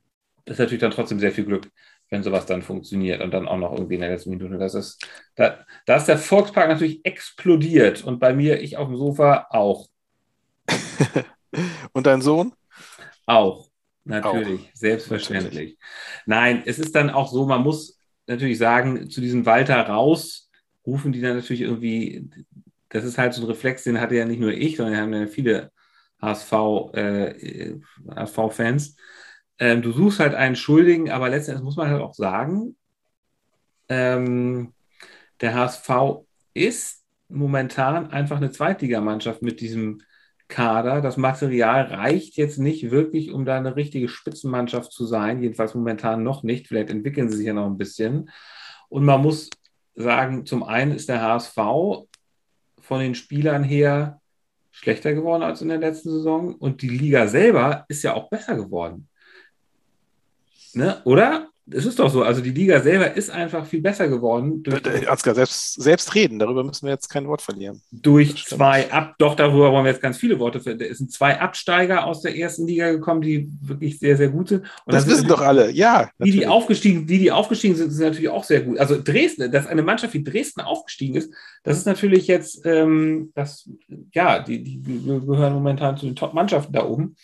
[0.44, 1.68] das ist natürlich dann trotzdem sehr viel Glück
[2.10, 4.58] wenn sowas dann funktioniert und dann auch noch irgendwie in der letzten Minute.
[4.58, 8.96] Das ist, da, da ist der Volkspark natürlich explodiert und bei mir, ich auf dem
[8.96, 9.88] Sofa auch.
[11.92, 12.54] und dein Sohn?
[13.26, 13.68] Auch,
[14.04, 14.74] natürlich, auch.
[14.74, 15.54] selbstverständlich.
[15.54, 15.78] Natürlich.
[16.26, 20.50] Nein, es ist dann auch so, man muss natürlich sagen, zu diesem Walter raus
[20.86, 22.30] rufen die dann natürlich irgendwie,
[22.88, 25.26] das ist halt so ein Reflex, den hatte ja nicht nur ich, sondern haben ja
[25.26, 25.70] viele
[26.20, 26.52] HSV,
[26.94, 27.74] äh,
[28.14, 28.96] HSV-Fans
[29.58, 32.76] ähm, du suchst halt einen Schuldigen, aber letztendlich muss man halt auch sagen,
[33.88, 34.74] ähm,
[35.40, 35.90] der HSV
[36.54, 40.02] ist momentan einfach eine Zweitligamannschaft mit diesem
[40.48, 41.00] Kader.
[41.00, 46.22] Das Material reicht jetzt nicht wirklich, um da eine richtige Spitzenmannschaft zu sein, jedenfalls momentan
[46.22, 46.68] noch nicht.
[46.68, 48.30] Vielleicht entwickeln sie sich ja noch ein bisschen.
[48.88, 49.50] Und man muss
[49.94, 54.20] sagen, zum einen ist der HSV von den Spielern her
[54.70, 58.56] schlechter geworden als in der letzten Saison und die Liga selber ist ja auch besser
[58.56, 59.07] geworden.
[60.74, 61.00] Ne?
[61.04, 61.48] Oder?
[61.70, 64.62] es ist doch so, also die Liga selber ist einfach viel besser geworden.
[64.62, 67.82] Durch, Ansgar, selbst, selbst reden, darüber müssen wir jetzt kein Wort verlieren.
[67.90, 70.90] Durch zwei Ab, doch darüber wollen wir jetzt ganz viele Worte verlieren.
[70.90, 74.64] Es sind zwei Absteiger aus der ersten Liga gekommen, die wirklich sehr, sehr gut sind.
[74.84, 76.10] Und das wissen doch alle, ja.
[76.18, 78.78] Die, die aufgestiegen, die, die aufgestiegen sind, sind natürlich auch sehr gut.
[78.78, 81.32] Also Dresden, dass eine Mannschaft wie Dresden aufgestiegen ist,
[81.64, 83.68] das ist natürlich jetzt, ähm, das,
[84.12, 87.16] ja, die, die gehören momentan zu den Top-Mannschaften da oben.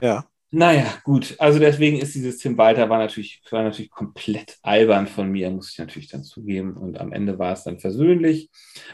[0.00, 0.26] Ja.
[0.56, 1.34] Naja, gut.
[1.38, 5.72] Also deswegen ist dieses Tim Walter war natürlich, war natürlich komplett albern von mir, muss
[5.72, 6.76] ich natürlich dann zugeben.
[6.76, 8.50] Und am Ende war es dann versöhnlich.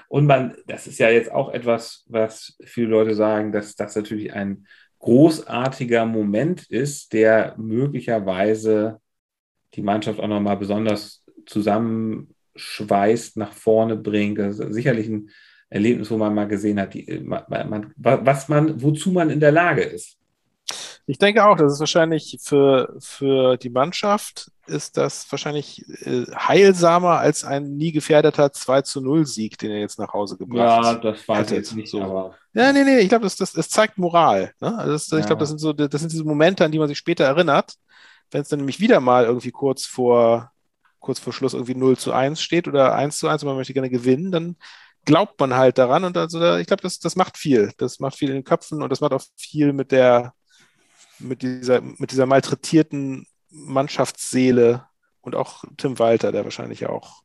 [0.08, 4.32] Und man, das ist ja jetzt auch etwas, was viele Leute sagen, dass das natürlich
[4.32, 4.66] ein
[5.00, 8.98] großartiger Moment ist, der möglicherweise
[9.74, 14.38] die Mannschaft auch nochmal besonders zusammenschweißt, nach vorne bringt.
[14.38, 15.28] Das ist sicherlich ein
[15.68, 19.82] Erlebnis, wo man mal gesehen hat, die, man, was man, wozu man in der Lage
[19.82, 20.19] ist.
[21.10, 27.18] Ich denke auch, das ist wahrscheinlich für, für die Mannschaft ist das wahrscheinlich äh, heilsamer
[27.18, 31.04] als ein nie gefährdeter 2 zu 0 Sieg, den er jetzt nach Hause gebracht hat.
[31.04, 32.00] Ja, das weiß ich jetzt nicht so.
[32.00, 34.54] Aber ja, nee, nee, ich glaube, das, das, das zeigt Moral.
[34.60, 34.78] Ne?
[34.78, 35.18] Also das, ja.
[35.18, 37.74] Ich glaube, das sind so, das sind diese Momente, an die man sich später erinnert,
[38.30, 40.52] wenn es dann nämlich wieder mal irgendwie kurz vor,
[41.00, 43.74] kurz vor Schluss irgendwie 0 zu 1 steht oder 1 zu 1 und man möchte
[43.74, 44.54] gerne gewinnen, dann
[45.04, 47.72] glaubt man halt daran und also ich glaube, das, das macht viel.
[47.78, 50.34] Das macht viel in den Köpfen und das macht auch viel mit der,
[51.20, 54.86] mit dieser, mit dieser malträtierten Mannschaftsseele
[55.20, 57.22] und auch Tim Walter, der wahrscheinlich auch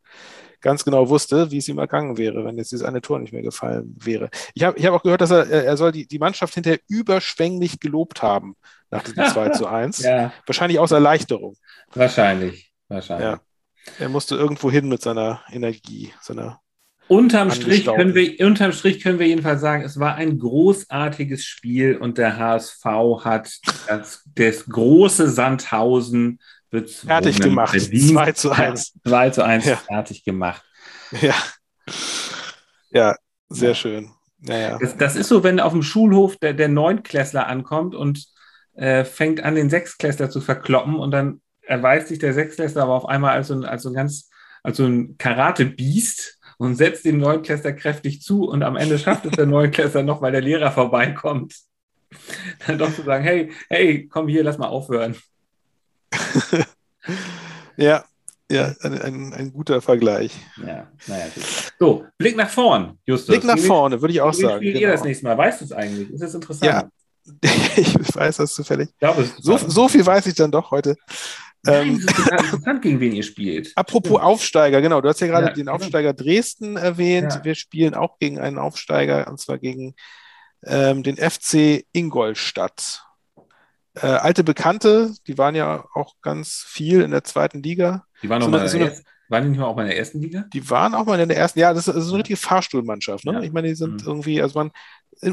[0.61, 3.43] ganz genau wusste, wie es ihm ergangen wäre, wenn jetzt dieses eine Tor nicht mehr
[3.43, 4.29] gefallen wäre.
[4.55, 7.79] Ich habe ich hab auch gehört, dass er, er soll die, die Mannschaft hinterher überschwänglich
[7.79, 8.55] gelobt haben
[8.89, 9.99] nach diesem 2 zu 1.
[9.99, 10.33] Ja.
[10.45, 11.55] Wahrscheinlich aus Erleichterung.
[11.93, 13.27] Wahrscheinlich, wahrscheinlich.
[13.27, 13.39] Ja.
[13.99, 16.59] Er musste irgendwo hin mit seiner Energie, seiner
[17.07, 21.97] Unterm Strich, können wir, unterm Strich können wir jedenfalls sagen, es war ein großartiges Spiel
[21.97, 22.83] und der HSV
[23.23, 23.51] hat
[23.87, 26.39] das, das große Sandhausen
[26.71, 27.73] fertig gemacht.
[27.73, 28.93] Berlin, 2 zu 1.
[29.05, 29.75] 2 zu 1 ja.
[29.75, 30.63] fertig gemacht.
[31.21, 31.35] Ja,
[32.89, 33.15] ja
[33.49, 33.75] sehr ja.
[33.75, 34.11] schön.
[34.39, 34.77] Naja.
[34.79, 38.25] Das, das, ist so, wenn auf dem Schulhof der, der Neunklässler ankommt und
[38.73, 43.07] äh, fängt an, den Sechsklässler zu verkloppen und dann erweist sich der Sechsklässler aber auf
[43.07, 44.29] einmal als so ein, als so ein ganz,
[44.63, 49.31] als so ein Karate-Biest und setzt dem Neunklässler kräftig zu und am Ende schafft es
[49.31, 51.55] der Neunklässler noch, weil der Lehrer vorbeikommt.
[52.65, 55.15] Dann doch zu sagen, hey, hey, komm hier, lass mal aufhören.
[57.77, 58.05] ja,
[58.49, 60.31] ja, ein, ein, ein, guter Vergleich.
[60.57, 61.25] Ja, naja.
[61.79, 63.35] So, Blick nach vorn, Justus.
[63.35, 64.61] Blick nach vorne, würde ich auch sagen.
[64.61, 64.87] Wie spielt genau.
[64.87, 65.37] ihr das nächste Mal?
[65.37, 66.11] Weißt du es eigentlich?
[66.11, 66.71] Ist das interessant?
[66.71, 66.89] Ja,
[67.75, 68.89] ich weiß das zufällig.
[68.89, 70.95] Ich glaube, so, so viel weiß ich dann doch heute.
[71.65, 73.71] Nein, ähm, interessant, gegen wen ihr spielt.
[73.75, 75.01] Apropos Aufsteiger, genau.
[75.01, 76.23] Du hast ja gerade ja, den Aufsteiger genau.
[76.23, 77.33] Dresden erwähnt.
[77.33, 77.43] Ja.
[77.43, 79.95] Wir spielen auch gegen einen Aufsteiger, und zwar gegen
[80.63, 83.03] ähm, den FC Ingolstadt.
[83.95, 88.05] Äh, alte Bekannte, die waren ja auch ganz viel in der zweiten Liga.
[88.21, 90.21] Die waren, so eine, so eine, waren die nicht mal auch mal in der ersten
[90.21, 90.45] Liga?
[90.53, 93.25] Die waren auch mal in der ersten, ja, das ist, das ist eine richtige Fahrstuhlmannschaft.
[93.25, 93.33] Ne?
[93.33, 93.41] Ja.
[93.41, 94.07] Ich meine, die sind mhm.
[94.07, 94.71] irgendwie, also man,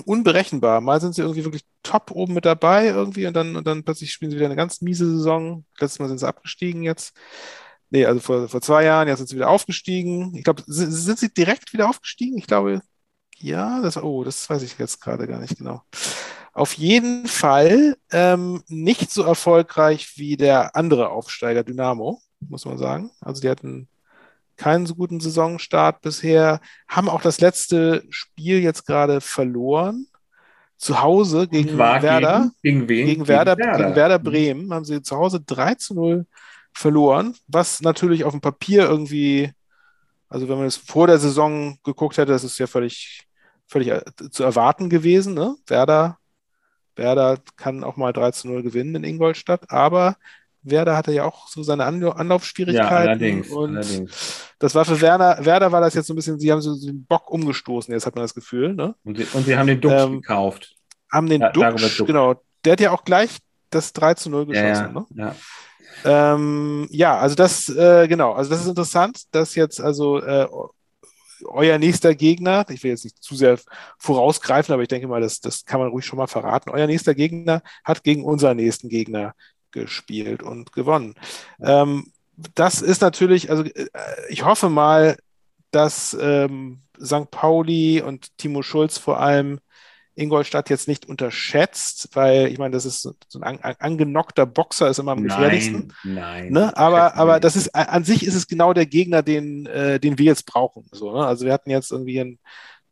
[0.05, 0.81] unberechenbar.
[0.81, 4.13] Mal sind sie irgendwie wirklich top oben mit dabei irgendwie und dann, und dann plötzlich
[4.13, 5.65] spielen sie wieder eine ganz miese Saison.
[5.79, 7.17] Letztes Mal sind sie abgestiegen jetzt.
[7.91, 10.35] Nee, also vor, vor zwei Jahren, jetzt sind sie wieder aufgestiegen.
[10.35, 12.39] Ich glaube, sind, sind sie direkt wieder aufgestiegen?
[12.39, 12.81] Ich glaube,
[13.37, 15.83] ja, das, oh, das weiß ich jetzt gerade gar nicht genau.
[16.55, 23.11] Auf jeden Fall ähm, nicht so erfolgreich wie der andere Aufsteiger Dynamo, muss man sagen.
[23.21, 23.89] Also die hatten
[24.57, 30.07] keinen so guten Saisonstart bisher, haben auch das letzte Spiel jetzt gerade verloren.
[30.77, 32.51] Zu Hause gegen Werder.
[32.61, 33.07] Gegen, gegen?
[33.07, 36.27] Gegen Werder, gegen Werder, gegen Werder Bremen haben sie zu Hause 3 zu 0
[36.75, 39.53] verloren, was natürlich auf dem Papier irgendwie,
[40.29, 43.29] also wenn man es vor der Saison geguckt hätte, das ist ja völlig,
[43.67, 45.35] völlig äh, zu erwarten gewesen.
[45.35, 45.55] Ne?
[45.67, 46.19] Werder,
[46.97, 50.17] Werder kann auch mal 3 zu 0 gewinnen in Ingolstadt, aber
[50.63, 52.91] Werder hatte ja auch so seine Anlaufschwierigkeiten.
[52.91, 54.53] Ja, allerdings, und allerdings.
[54.59, 57.05] das war für Werner, Werder war das jetzt so ein bisschen, sie haben so den
[57.05, 58.75] Bock umgestoßen, jetzt hat man das Gefühl.
[58.75, 58.95] Ne?
[59.05, 60.75] Und, sie, und sie haben den Dux ähm, gekauft.
[61.11, 62.41] Haben den ja, Dux, Dux, genau.
[62.65, 63.39] Der hat ja auch gleich
[63.71, 64.67] das 3 zu 0 geschossen.
[64.67, 65.07] Ja, ne?
[65.15, 65.35] ja.
[66.05, 70.47] Ähm, ja, also das, äh, genau, also das ist interessant, dass jetzt also äh,
[71.45, 73.59] euer nächster Gegner, ich will jetzt nicht zu sehr
[73.99, 76.71] vorausgreifen, aber ich denke mal, das, das kann man ruhig schon mal verraten.
[76.71, 79.35] Euer nächster Gegner hat gegen unseren nächsten Gegner
[79.73, 81.15] gespielt und gewonnen.
[81.61, 82.13] Ähm,
[82.55, 83.89] das ist natürlich, also äh,
[84.29, 85.17] ich hoffe mal,
[85.71, 87.31] dass ähm, St.
[87.31, 89.61] Pauli und Timo Schulz vor allem
[90.15, 94.89] Ingolstadt jetzt nicht unterschätzt, weil ich meine, das ist so ein an, an, angenockter Boxer,
[94.89, 95.95] ist immer am gefährlichsten.
[96.05, 96.77] Nein, ne?
[96.77, 100.27] Aber, aber das ist an sich ist es genau der Gegner, den, äh, den wir
[100.27, 100.87] jetzt brauchen.
[100.93, 101.27] So, ne?
[101.27, 102.39] Also wir hatten jetzt irgendwie ein,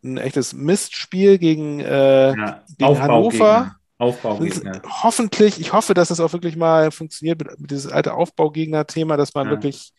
[0.02, 3.76] ein echtes Mistspiel gegen, äh, ja, gegen Hannover.
[4.00, 4.80] Aufbaugegner.
[5.02, 9.34] Hoffentlich, ich hoffe, dass das auch wirklich mal funktioniert mit, mit dieses alte Aufbaugegner-Thema, dass
[9.34, 9.52] man ja.
[9.52, 9.92] wirklich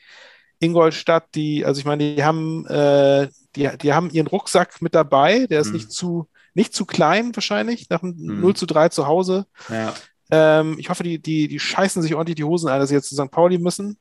[0.59, 5.45] Ingolstadt, die, also ich meine, die haben, äh, die, die haben ihren Rucksack mit dabei,
[5.47, 5.73] der ist mhm.
[5.73, 8.41] nicht zu, nicht zu klein wahrscheinlich, nach einem mhm.
[8.41, 9.45] 0 zu 3 zu Hause.
[9.69, 9.93] Ja.
[10.31, 13.09] Ähm, ich hoffe, die, die, die scheißen sich ordentlich die Hosen ein, dass sie jetzt
[13.09, 13.31] zu St.
[13.31, 13.99] Pauli müssen.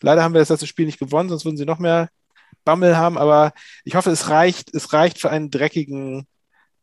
[0.00, 2.08] Leider haben wir das letzte Spiel nicht gewonnen, sonst würden sie noch mehr
[2.64, 3.52] Bammel haben, aber
[3.84, 6.26] ich hoffe, es reicht, es reicht für einen dreckigen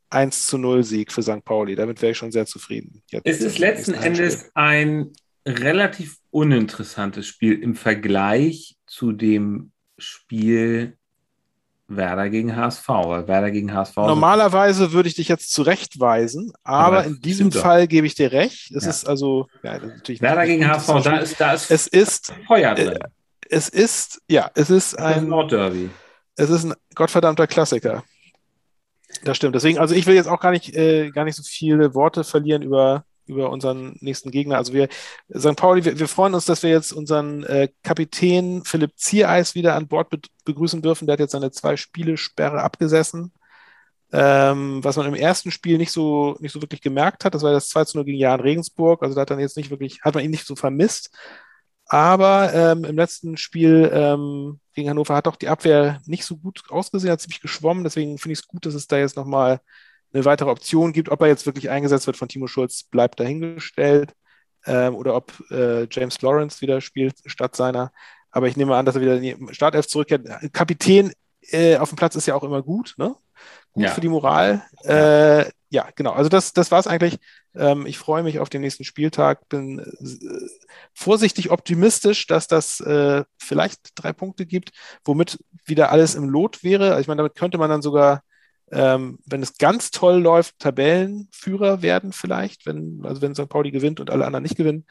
[0.09, 1.43] 1 zu 0 Sieg für St.
[1.43, 1.75] Pauli.
[1.75, 3.03] Damit wäre ich schon sehr zufrieden.
[3.11, 5.11] Jetzt es ist letzten Endes ein
[5.47, 10.97] relativ uninteressantes Spiel im Vergleich zu dem Spiel
[11.89, 12.87] Werder gegen HSV.
[12.87, 13.95] Werder gegen HSV.
[13.97, 18.71] Normalerweise würde ich dich jetzt zurechtweisen, aber, aber in diesem Fall gebe ich dir recht.
[18.71, 18.89] Es ja.
[18.91, 22.89] ist also ja, Werder gegen HSV, da ist, da ist es ist Feuer drin.
[22.89, 22.99] Äh,
[23.49, 25.89] es ist ja, es ist ein Nordderby.
[26.35, 28.03] Es ist ein gottverdammter Klassiker.
[29.23, 29.55] Das stimmt.
[29.55, 32.61] Deswegen, also ich will jetzt auch gar nicht, äh, gar nicht so viele Worte verlieren
[32.61, 34.57] über, über unseren nächsten Gegner.
[34.57, 34.87] Also wir,
[35.35, 35.55] St.
[35.55, 39.87] Pauli, wir, wir freuen uns, dass wir jetzt unseren äh, Kapitän Philipp Ziereis wieder an
[39.87, 41.05] Bord be begrüßen dürfen.
[41.05, 43.31] Der hat jetzt seine zwei Spiele-Sperre abgesessen.
[44.11, 47.51] Ähm, was man im ersten Spiel nicht so, nicht so wirklich gemerkt hat, das war
[47.51, 49.03] das 2 0 gegen Jan Regensburg.
[49.03, 51.15] Also da hat dann jetzt nicht wirklich, hat man ihn nicht so vermisst.
[51.89, 56.61] Aber ähm, im letzten Spiel ähm, gegen Hannover hat auch die Abwehr nicht so gut
[56.69, 57.83] ausgesehen, hat ziemlich geschwommen.
[57.83, 59.59] Deswegen finde ich es gut, dass es da jetzt nochmal
[60.13, 61.09] eine weitere Option gibt.
[61.09, 64.13] Ob er jetzt wirklich eingesetzt wird von Timo Schulz, bleibt dahingestellt.
[64.65, 67.91] Ähm, oder ob äh, James Lawrence wieder spielt statt seiner.
[68.29, 70.27] Aber ich nehme an, dass er wieder in die Startelf zurückkehrt.
[70.53, 73.15] Kapitän äh, auf dem Platz ist ja auch immer gut, ne?
[73.79, 73.93] Gut ja.
[73.93, 74.61] für die Moral.
[74.83, 76.11] Ja, äh, ja genau.
[76.11, 77.17] Also das, das war es eigentlich.
[77.55, 79.47] Ähm, ich freue mich auf den nächsten Spieltag.
[79.47, 80.47] Bin äh,
[80.93, 84.71] vorsichtig optimistisch, dass das äh, vielleicht drei Punkte gibt,
[85.05, 86.89] womit wieder alles im Lot wäre.
[86.89, 88.21] Also ich meine, damit könnte man dann sogar,
[88.69, 93.47] ähm, wenn es ganz toll läuft, Tabellenführer werden vielleicht, wenn, also wenn St.
[93.47, 94.85] Pauli gewinnt und alle anderen nicht gewinnen.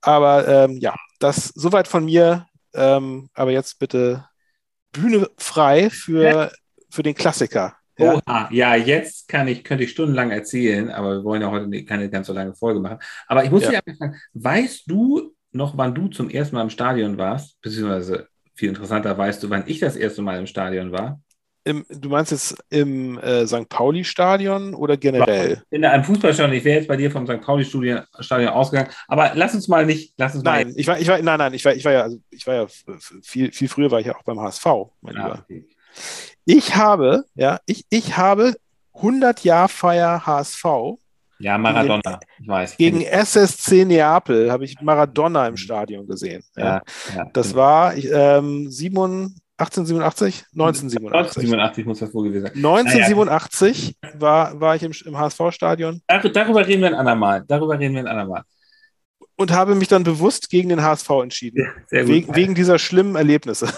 [0.00, 2.46] Aber ähm, ja, das soweit von mir.
[2.72, 4.26] Ähm, aber jetzt bitte
[4.92, 6.50] Bühne frei für,
[6.90, 7.75] für den Klassiker.
[7.98, 8.14] Ja.
[8.14, 12.10] Oha, ja, jetzt kann ich, könnte ich stundenlang erzählen, aber wir wollen ja heute keine
[12.10, 12.98] ganz so lange Folge machen.
[13.26, 13.70] Aber ich muss ja.
[13.70, 17.60] dich einfach fragen, weißt du noch, wann du zum ersten Mal im Stadion warst?
[17.62, 21.20] Beziehungsweise viel interessanter, weißt du, wann ich das erste Mal im Stadion war?
[21.64, 23.68] Im, du meinst jetzt im äh, St.
[23.68, 25.62] Pauli-Stadion oder generell?
[25.70, 26.56] In einem Fußballstadion.
[26.56, 27.40] Ich wäre jetzt bei dir vom St.
[27.40, 28.90] Pauli-Stadion ausgegangen.
[29.08, 30.14] Aber lass uns mal nicht.
[30.16, 32.02] Lass uns nein, mal ich war, ich war, nein, nein, ich war, ich war ja,
[32.02, 32.66] also ich war ja
[33.20, 34.64] viel, viel früher war ich ja auch beim HSV,
[35.00, 35.40] mein ah, Lieber.
[35.42, 35.66] Okay.
[36.48, 38.54] Ich habe, ja, ich, ich habe
[38.94, 40.64] 100 Jahr Feier HSV.
[41.40, 42.76] Ja, Maradona, ich weiß.
[42.76, 46.42] Gegen SSC Neapel habe ich Maradona im Stadion gesehen.
[46.56, 46.80] Ja,
[47.14, 47.58] ja das genau.
[47.58, 50.54] war ähm, 1887, 1987.
[50.54, 52.54] 1987 muss das wohl gewesen sein.
[52.54, 54.14] 1987 naja.
[54.20, 56.00] war, war ich im, im HSV-Stadion.
[56.06, 57.44] Darüber reden wir ein andermal.
[57.46, 58.44] Darüber reden wir ein andermal
[59.36, 61.68] und habe mich dann bewusst gegen den HSV entschieden.
[61.90, 63.68] Ja, wegen, wegen, dieser schlimmen Erlebnisse.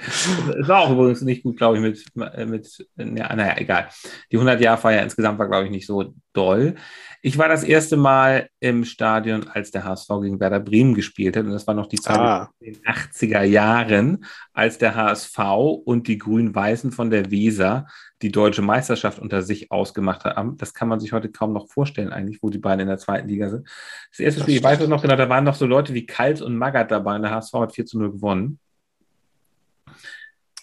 [0.00, 1.82] Es war auch übrigens nicht gut, glaube ich,
[2.14, 3.88] mit, mit ja, naja, egal.
[4.30, 6.76] Die 100-Jahr-Feier insgesamt war, glaube ich, nicht so doll.
[7.20, 11.46] Ich war das erste Mal im Stadion, als der HSV gegen Werder Bremen gespielt hat.
[11.46, 12.50] Und das war noch die Zeit ah.
[12.60, 15.38] in den 80er Jahren, als der HSV
[15.84, 17.86] und die Grün-Weißen von der Weser
[18.22, 20.56] die deutsche Meisterschaft unter sich ausgemacht haben.
[20.56, 23.28] Das kann man sich heute kaum noch vorstellen, eigentlich, wo die beiden in der zweiten
[23.28, 23.68] Liga sind.
[24.10, 26.06] Das erste das Spiel, ich weiß es noch genau, da waren noch so Leute wie
[26.06, 28.58] Kalt und Magath dabei und der HSV hat 4 zu 0 gewonnen.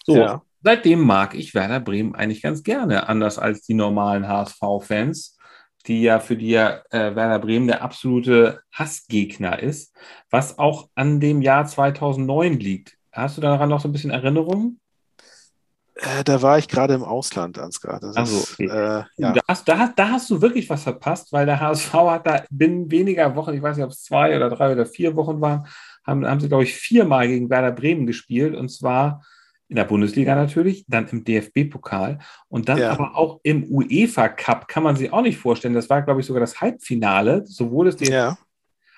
[0.04, 0.42] So, ja.
[0.62, 5.36] seitdem mag ich Werder Bremen eigentlich ganz gerne, anders als die normalen HSV-Fans,
[5.86, 9.96] die ja für die ja äh, Werder Bremen der absolute Hassgegner ist,
[10.30, 12.98] was auch an dem Jahr 2009 liegt.
[13.12, 14.78] Hast du daran noch so ein bisschen Erinnerungen?
[15.98, 17.98] Äh, da war ich gerade im Ausland, Ansgar.
[18.00, 18.66] Das also, okay.
[18.66, 19.32] äh, ja.
[19.32, 22.90] da, hast, da, da, hast du wirklich was verpasst, weil der HSV hat da binnen
[22.90, 25.66] weniger Wochen, ich weiß nicht, ob es zwei oder drei oder vier Wochen waren,
[26.06, 29.22] haben, haben sie, glaube ich, viermal gegen Werder Bremen gespielt und zwar
[29.68, 32.90] in der Bundesliga natürlich, dann im DFB-Pokal und dann ja.
[32.90, 35.74] aber auch im UEFA Cup, kann man sich auch nicht vorstellen.
[35.74, 38.38] Das war, glaube ich, sogar das Halbfinale, sowohl das DFB ja.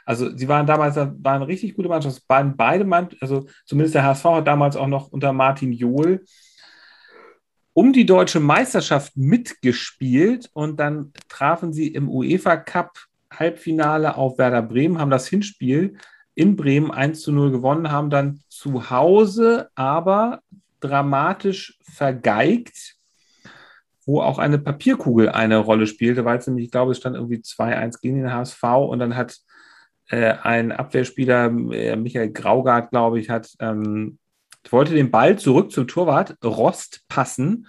[0.04, 2.22] Also sie waren damals waren eine richtig gute Mannschaft.
[2.28, 6.24] Waren beide Mannschaften, also zumindest der HSV hat damals auch noch unter Martin Johl
[7.78, 12.98] um die deutsche Meisterschaft mitgespielt und dann trafen sie im UEFA Cup
[13.32, 15.96] Halbfinale auf Werder Bremen, haben das Hinspiel
[16.34, 20.40] in Bremen 1 zu 0 gewonnen, haben dann zu Hause aber
[20.80, 22.96] dramatisch vergeigt,
[24.04, 27.36] wo auch eine Papierkugel eine Rolle spielte, weil es nämlich, ich glaube, es stand irgendwie
[27.36, 29.38] 2-1 gegen den HSV und dann hat
[30.08, 34.18] äh, ein Abwehrspieler, äh, Michael Graugart, glaube ich, hat ähm,
[34.72, 37.66] wollte den Ball zurück zum Torwart Rost passen.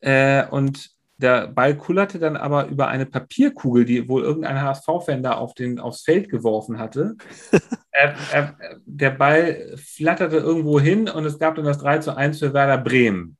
[0.00, 0.90] Äh, und
[1.20, 5.78] der Ball kullerte dann aber über eine Papierkugel, die wohl irgendein HSV-Fan da auf den,
[5.78, 7.16] aufs Feld geworfen hatte.
[7.90, 12.38] er, er, der Ball flatterte irgendwo hin und es gab dann das 3 zu 1
[12.38, 13.36] für Werder Bremen.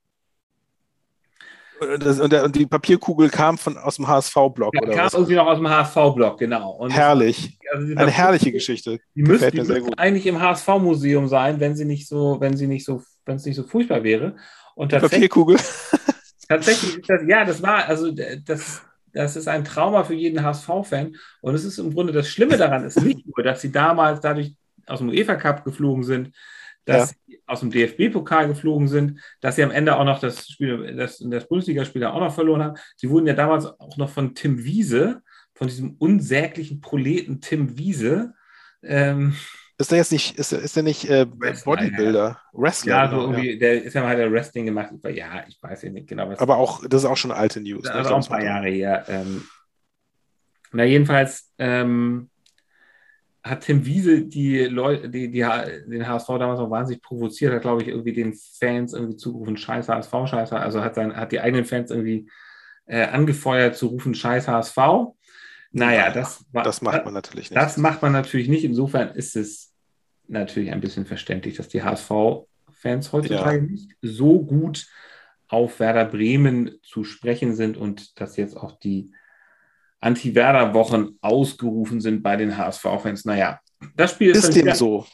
[1.80, 5.06] Und, das, und, der, und, die Papierkugel kam von, aus dem HSV-Block, ja, oder kam
[5.06, 5.14] was?
[5.14, 6.72] irgendwie noch aus dem HSV-Block, genau.
[6.72, 7.58] Und herrlich.
[7.70, 8.98] Also Eine herrliche Geschichte.
[9.14, 9.52] Die müsste,
[9.96, 13.56] eigentlich im HSV-Museum sein, wenn sie nicht so, wenn sie nicht so, wenn es nicht
[13.56, 14.36] so furchtbar wäre.
[14.74, 15.58] Und Papierkugel.
[16.48, 21.14] Tatsächlich ist das, ja, das war, also das, das ist ein Trauma für jeden HSV-Fan.
[21.42, 24.54] Und es ist im Grunde das Schlimme daran, ist nicht nur, dass sie damals dadurch
[24.86, 26.34] aus dem UEFA Cup geflogen sind,
[26.84, 27.16] dass ja.
[27.26, 31.22] sie aus dem DFB-Pokal geflogen sind, dass sie am Ende auch noch das Spiel, das,
[31.24, 32.78] das Bundesligaspiel auch noch verloren haben.
[32.96, 35.22] Sie wurden ja damals auch noch von Tim Wiese,
[35.60, 38.32] von diesem unsäglichen Proleten Tim Wiese,
[38.82, 39.34] ähm,
[39.76, 42.90] ist der jetzt nicht, ist, ist der nicht äh, Bodybuilder, Wrestler?
[42.90, 43.58] Ja, so genau, irgendwie, ja.
[43.58, 44.90] der ist ja mal der Wrestling gemacht.
[45.12, 46.38] Ja, ich weiß ja nicht genau, was.
[46.38, 47.82] Aber auch, das ist auch schon alte News.
[47.82, 48.00] Das ne?
[48.00, 49.04] ist auch ein paar Jahre her.
[49.08, 49.44] Ähm,
[50.72, 52.30] na, jedenfalls ähm,
[53.42, 57.82] hat Tim Wiese die Leute, die, die, den HSV damals auch wahnsinnig provoziert, hat, glaube
[57.82, 61.66] ich, irgendwie den Fans irgendwie zugerufen, scheiß HSV, scheiß Also hat, sein, hat die eigenen
[61.66, 62.30] Fans irgendwie
[62.86, 64.76] äh, angefeuert zu rufen, scheiß HSV.
[65.72, 67.60] Naja, das, das macht man natürlich nicht.
[67.60, 68.64] Das macht man natürlich nicht.
[68.64, 69.72] Insofern ist es
[70.26, 73.64] natürlich ein bisschen verständlich, dass die HSV-Fans heutzutage ja.
[73.64, 74.86] nicht so gut
[75.48, 79.12] auf Werder Bremen zu sprechen sind und dass jetzt auch die
[80.00, 83.24] Anti-Werder-Wochen ausgerufen sind bei den HSV-Fans.
[83.24, 83.60] Naja,
[83.96, 85.06] das Spiel ist, ist dem wieder, so.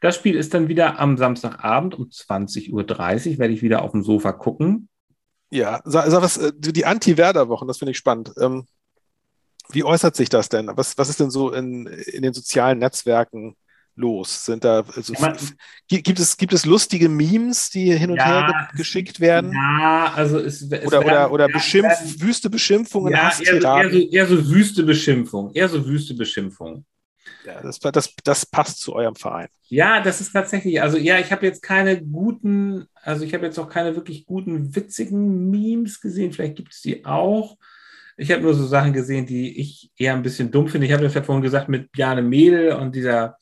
[0.00, 4.02] Das Spiel ist dann wieder am Samstagabend um 20.30 Uhr, werde ich wieder auf dem
[4.02, 4.88] Sofa gucken.
[5.50, 8.32] Ja, sag, sag was, äh, die Anti-Werder-Wochen, das finde ich spannend.
[8.38, 8.66] Ähm,
[9.70, 10.70] wie äußert sich das denn?
[10.74, 13.56] Was, was ist denn so in, in den sozialen Netzwerken
[13.94, 14.44] los?
[14.44, 15.34] Sind da also, ja,
[15.86, 19.52] gibt, es, gibt es lustige Memes, die hin und ja, her geschickt werden?
[19.52, 23.90] Ja, also es, es oder, werden, oder, oder Beschimpf, werden, wüste Beschimpfungen, ja, eher, eher,
[23.90, 26.84] so, eher so wüste Beschimpfung, eher so wüste Beschimpfung.
[27.44, 29.48] Ja, das, das, das passt zu eurem Verein.
[29.68, 33.58] Ja, das ist tatsächlich, also ja, ich habe jetzt keine guten, also ich habe jetzt
[33.58, 37.56] auch keine wirklich guten, witzigen Memes gesehen, vielleicht gibt es die auch.
[38.20, 40.86] Ich habe nur so Sachen gesehen, die ich eher ein bisschen dumm finde.
[40.86, 43.38] Ich habe das ja vorhin gesagt mit Bjane Mädel und dieser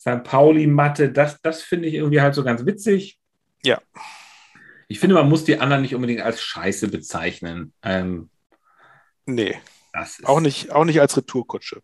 [0.00, 0.22] St.
[0.22, 3.18] Pauli-Matte, das, das finde ich irgendwie halt so ganz witzig.
[3.64, 3.82] Ja.
[4.86, 7.72] Ich finde, man muss die anderen nicht unbedingt als Scheiße bezeichnen.
[7.82, 8.30] Ähm,
[9.24, 9.56] nee.
[10.22, 11.82] auch, nicht, auch nicht als Retourkutsche.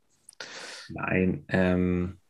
[0.90, 1.44] Nein.
[1.48, 2.20] Ähm,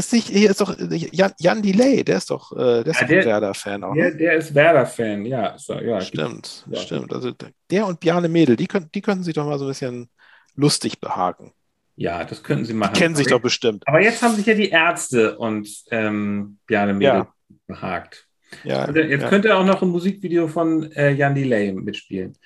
[0.00, 3.06] ist nicht, hier ist doch Jan, Jan Delay, der ist doch, äh, der ist ja,
[3.06, 3.94] der, ein Werder-Fan auch.
[3.94, 4.16] Der, ne?
[4.16, 5.54] der ist Werder-Fan, ja.
[5.56, 6.00] So, ja.
[6.00, 6.80] Stimmt, ja.
[6.80, 7.12] stimmt.
[7.12, 7.32] Also
[7.70, 10.08] der und Bjarne Mädel, die, können, die könnten sich doch mal so ein bisschen
[10.54, 11.52] lustig behaken.
[11.96, 12.94] Ja, das könnten sie machen.
[12.94, 13.86] Die kennen sich aber doch bestimmt.
[13.86, 17.34] Aber jetzt haben sich ja die Ärzte und ähm, Bjarne Mädel ja.
[17.66, 18.26] behagt.
[18.64, 19.28] Ja, also jetzt ja.
[19.28, 22.36] könnte er auch noch ein Musikvideo von äh, Jan Delay mitspielen.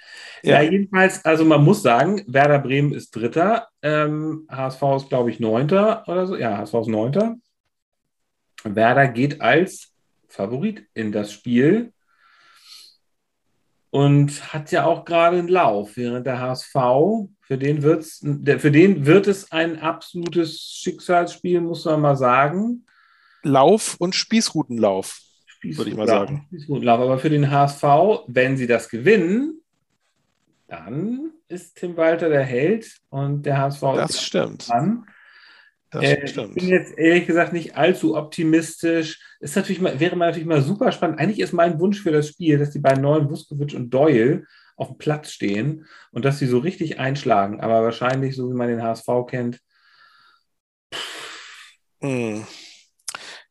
[0.42, 0.62] Ja.
[0.62, 0.70] ja.
[0.70, 6.04] jedenfalls, also man muss sagen, Werder Bremen ist Dritter, ähm, HSV ist, glaube ich, Neunter
[6.06, 6.36] oder so.
[6.36, 7.36] Ja, HSV ist Neunter.
[8.64, 9.92] Werder geht als
[10.28, 11.92] Favorit in das Spiel
[13.90, 16.74] und hat ja auch gerade einen Lauf, während der HSV
[17.42, 22.86] für den, wird's, für den wird es ein absolutes Schicksalsspiel, muss man mal sagen.
[23.42, 25.20] Lauf und Spießrutenlauf,
[25.62, 26.46] würde ich mal sagen.
[26.48, 27.84] Spießrutenlauf, aber für den HSV,
[28.26, 29.60] wenn sie das gewinnen,
[30.66, 34.68] dann ist Tim Walter der Held und der HSV das ist stimmt.
[34.68, 35.06] dran.
[35.94, 36.24] Äh.
[36.24, 39.20] Ich bin jetzt ehrlich gesagt nicht allzu optimistisch.
[39.40, 41.18] Ist natürlich mal, wäre mal natürlich mal super spannend.
[41.18, 44.44] Eigentlich ist mein Wunsch für das Spiel, dass die beiden neuen Vuskovic und Doyle
[44.76, 47.60] auf dem Platz stehen und dass sie so richtig einschlagen.
[47.60, 49.60] Aber wahrscheinlich, so wie man den HSV kennt.
[52.00, 52.44] Hm.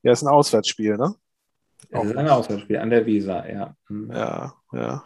[0.02, 1.16] Ja, ist ein Auswärtsspiel, ne?
[1.90, 3.76] Es ist ein Auswärtsspiel an der Weser, ja.
[3.88, 4.12] Hm.
[4.12, 5.04] Ja, ja.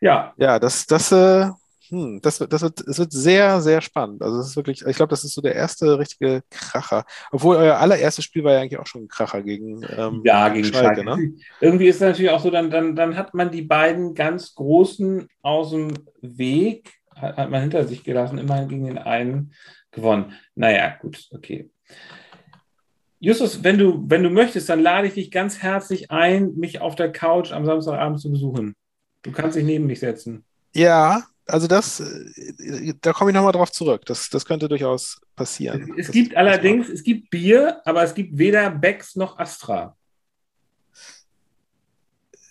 [0.00, 0.34] Ja.
[0.36, 1.50] Ja, das, das, äh,
[1.88, 4.22] hm, das, das, wird, das wird sehr, sehr spannend.
[4.22, 7.04] Also es ist wirklich, ich glaube, das ist so der erste richtige Kracher.
[7.30, 10.66] Obwohl euer allererstes Spiel war ja eigentlich auch schon ein Kracher gegen, ähm, ja, gegen
[10.66, 11.02] Schalke.
[11.02, 11.34] Schalke ne?
[11.60, 15.28] Irgendwie ist es natürlich auch so, dann, dann, dann hat man die beiden ganz Großen
[15.42, 19.52] aus dem Weg, hat, hat man hinter sich gelassen, immerhin gegen den einen
[19.92, 20.32] gewonnen.
[20.54, 21.70] Naja, gut, okay.
[23.18, 26.94] Justus, wenn du, wenn du möchtest, dann lade ich dich ganz herzlich ein, mich auf
[26.96, 28.74] der Couch am Samstagabend zu besuchen.
[29.22, 30.44] Du kannst dich neben mich setzen.
[30.74, 34.04] Ja, also das, äh, da komme ich nochmal drauf zurück.
[34.06, 35.94] Das, das könnte durchaus passieren.
[35.96, 39.96] Es, es gibt allerdings, es gibt Bier, aber es gibt weder Becks noch Astra.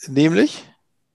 [0.07, 0.65] Nämlich?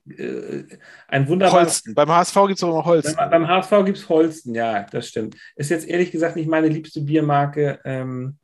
[0.07, 0.63] Äh,
[1.07, 1.65] ein wunderbares.
[1.65, 1.95] Holsten.
[1.95, 3.15] Beim HSV gibt es auch immer Holsten.
[3.15, 5.35] Beim, beim HSV gibt es Holsten, ja, das stimmt.
[5.55, 7.79] Ist jetzt ehrlich gesagt nicht meine liebste Biermarke.
[7.83, 8.37] Ähm,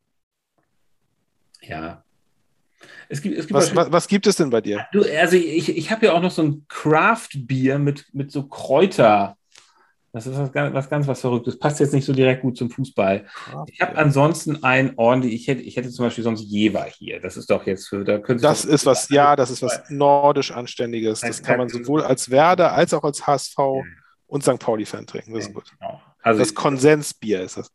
[1.61, 2.03] ja.
[3.09, 4.85] Es gibt, es gibt Was, was, was gibt es denn bei dir?
[4.91, 9.37] Du, also ich, ich habe ja auch noch so ein Craft-Bier mit, mit so Kräuter.
[10.13, 11.59] Das ist was ganz, was ganz was Verrücktes.
[11.59, 13.25] Passt jetzt nicht so direkt gut zum Fußball.
[13.67, 17.19] Ich habe ansonsten ein ordentlich, ich hätte, ich hätte zum Beispiel sonst Jever hier.
[17.19, 21.21] Das ist doch jetzt für, da Das ist was, ja, das ist was nordisch Anständiges.
[21.21, 23.57] Das kann man sowohl als Werder als auch als HSV
[24.27, 24.59] und St.
[24.59, 25.33] Pauli-Fan trinken.
[25.33, 25.71] Das ist gut.
[25.79, 26.01] Genau.
[26.21, 27.71] Also Das Konsensbier ist das.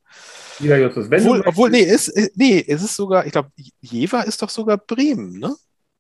[0.59, 3.51] Lieber Justus, wenn Obwohl, du obwohl nee, ist, ist- nee, es ist sogar, ich glaube,
[3.81, 5.55] Jever ist doch sogar Bremen, ne?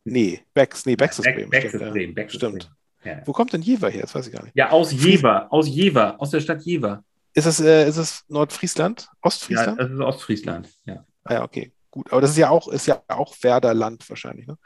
[0.05, 1.49] Nee, Becks, nee, Becks ist Bremen.
[1.51, 1.90] Becks stimmt, ist ja.
[1.93, 2.70] Bremen, Becks ist Stimmt.
[3.03, 3.18] Bremen.
[3.18, 3.26] Ja.
[3.26, 4.03] Wo kommt denn Jever her?
[4.03, 4.55] Das weiß ich gar nicht.
[4.57, 7.03] ja, aus Jever, aus Jever, aus der Stadt Jever.
[7.34, 9.03] Ist es, äh, ist es Nordfriesland?
[9.03, 9.80] Ja, Ostfriesland?
[9.80, 10.68] das ist Ostfriesland.
[10.84, 11.05] Ja.
[11.24, 12.12] Ah ja, okay, gut.
[12.12, 14.59] Aber das ist ja auch, ist ja auch Werder-Land wahrscheinlich, ne?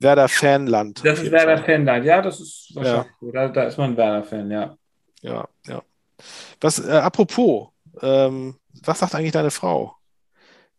[0.00, 1.04] Werder-Fanland.
[1.04, 1.66] Das ist jeden Werder Fall.
[1.66, 2.04] Fanland.
[2.04, 3.30] Ja, das ist wahrscheinlich so.
[3.30, 4.76] Da, da ist man Werder-Fan, ja.
[5.20, 5.82] Ja, ja.
[6.60, 7.68] Was, äh, apropos,
[8.00, 9.96] ähm, was sagt eigentlich deine Frau?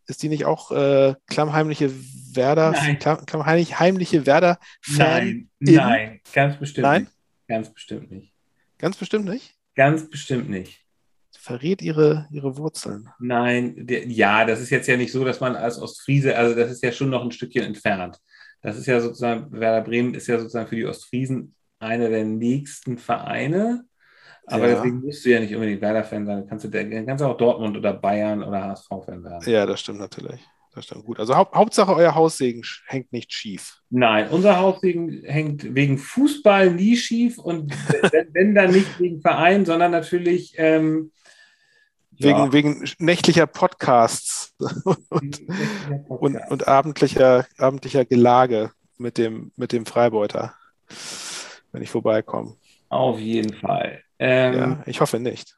[0.06, 1.90] Ist die nicht auch äh, klammheimliche
[2.34, 2.98] Werder, Nein.
[2.98, 4.98] klamm, klammheimlich, heimliche Werder-Fan?
[4.98, 7.02] Nein, in- nein, ganz bestimmt Nein?
[7.02, 7.12] nicht.
[7.48, 8.32] Ganz bestimmt nicht.
[8.78, 9.54] Ganz bestimmt nicht.
[9.74, 10.80] Ganz bestimmt nicht.
[11.38, 13.08] Verrät ihre, ihre Wurzeln.
[13.18, 16.70] Nein, der, ja, das ist jetzt ja nicht so, dass man als Ostfriese, also das
[16.70, 18.18] ist ja schon noch ein Stückchen entfernt.
[18.62, 22.96] Das ist ja sozusagen, Werder Bremen ist ja sozusagen für die Ostfriesen einer der nächsten
[22.96, 23.84] Vereine.
[24.46, 24.74] Aber Ja.
[24.74, 26.46] deswegen musst du ja nicht unbedingt Werder-Fan sein.
[26.46, 29.50] Kannst du, kannst auch Dortmund oder Bayern oder HSV-Fan werden.
[29.50, 30.40] Ja, das stimmt natürlich.
[30.74, 31.20] Das stimmt gut.
[31.20, 33.80] Also Haupt, Hauptsache, euer Haussegen hängt nicht schief.
[33.90, 37.72] Nein, unser Haussegen hängt wegen Fußball nie schief und
[38.12, 41.12] wenn, wenn dann nicht wegen Verein, sondern natürlich ähm,
[42.16, 44.54] Wegen, ja, wegen nächtlicher Podcasts
[45.10, 45.42] und,
[46.08, 50.54] und, und abendlicher, abendlicher Gelage mit dem, mit dem Freibeuter,
[51.72, 52.54] wenn ich vorbeikomme.
[52.88, 54.03] auf jeden Fall.
[54.18, 55.56] Ähm, Ja, ich hoffe nicht.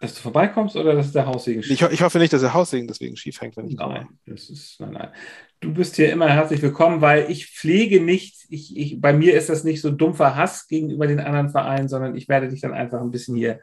[0.00, 2.86] Dass du vorbeikommst oder dass der Haussegen Ich, ho- ich hoffe nicht, dass der Haussegen
[2.86, 3.94] deswegen schief hängt, wenn ich komme.
[3.94, 5.12] Nein, das ist, nein, nein.
[5.60, 9.48] Du bist hier immer herzlich willkommen, weil ich pflege nicht, ich, ich, bei mir ist
[9.48, 13.00] das nicht so dumpfer Hass gegenüber den anderen Vereinen, sondern ich werde dich dann einfach
[13.00, 13.60] ein bisschen hier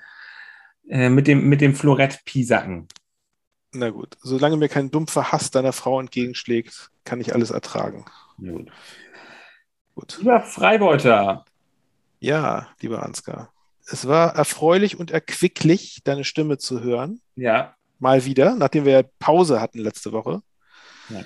[0.90, 2.88] äh, mit dem, mit dem Florett piesacken.
[3.74, 8.04] Na gut, solange mir kein dumpfer Hass deiner Frau entgegenschlägt, kann ich alles ertragen.
[8.38, 8.72] Gut.
[9.94, 10.18] Gut.
[10.18, 11.46] Lieber Freibeuter,
[12.20, 13.54] Ja, lieber Ansgar.
[13.92, 17.22] Es war erfreulich und erquicklich, deine Stimme zu hören.
[17.36, 20.42] ja, Mal wieder, nachdem wir Pause hatten letzte Woche.
[21.10, 21.22] Ja.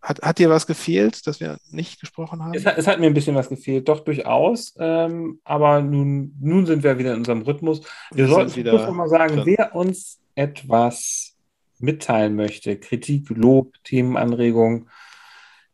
[0.00, 2.54] Hat, hat dir was gefehlt, dass wir nicht gesprochen haben?
[2.54, 6.66] es hat, es hat mir ein bisschen was gefehlt, doch durchaus, ähm, aber nun, nun
[6.66, 7.80] sind wir wieder in unserem Rhythmus.
[8.12, 9.56] Wir, Wir sollten wieder mal sagen, drin.
[9.58, 11.36] wer uns etwas
[11.80, 14.88] mitteilen möchte, Kritik, Lob, Themenanregungen,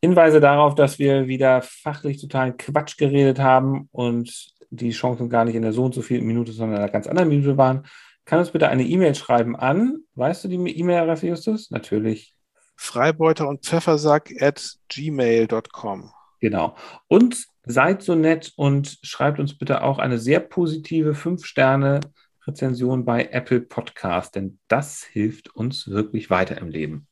[0.00, 5.54] Hinweise darauf, dass wir wieder fachlich totalen Quatsch geredet haben und die Chancen gar nicht
[5.54, 7.86] in der so und so vielen Minute, sondern in einer ganz anderen Minute waren,
[8.24, 9.98] kann uns bitte eine E-Mail schreiben an.
[10.14, 11.70] Weißt du die E-Mail-Adresse, Justus?
[11.70, 12.34] Natürlich.
[12.76, 16.10] Freibeuter und Pfeffersack at gmail.com.
[16.40, 16.76] Genau.
[17.08, 23.60] Und seid so nett und schreibt uns bitte auch eine sehr positive 5-Sterne-Rezension bei Apple
[23.60, 27.06] Podcast, denn das hilft uns wirklich weiter im Leben.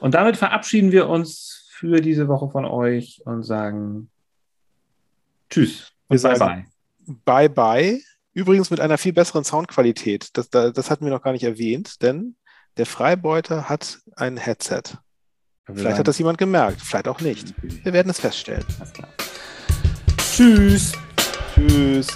[0.00, 4.10] Und damit verabschieden wir uns für diese Woche von euch und sagen
[5.48, 6.69] Tschüss und bye bye.
[7.24, 8.00] Bye bye.
[8.32, 10.28] Übrigens mit einer viel besseren Soundqualität.
[10.34, 12.36] Das, das, hatten wir noch gar nicht erwähnt, denn
[12.76, 14.82] der Freibeuter hat ein Headset.
[15.64, 17.54] Vielleicht hat das jemand gemerkt, vielleicht auch nicht.
[17.62, 18.64] Wir werden es feststellen.
[18.78, 19.08] Alles klar.
[20.18, 20.92] Tschüss.
[21.54, 22.08] Tschüss.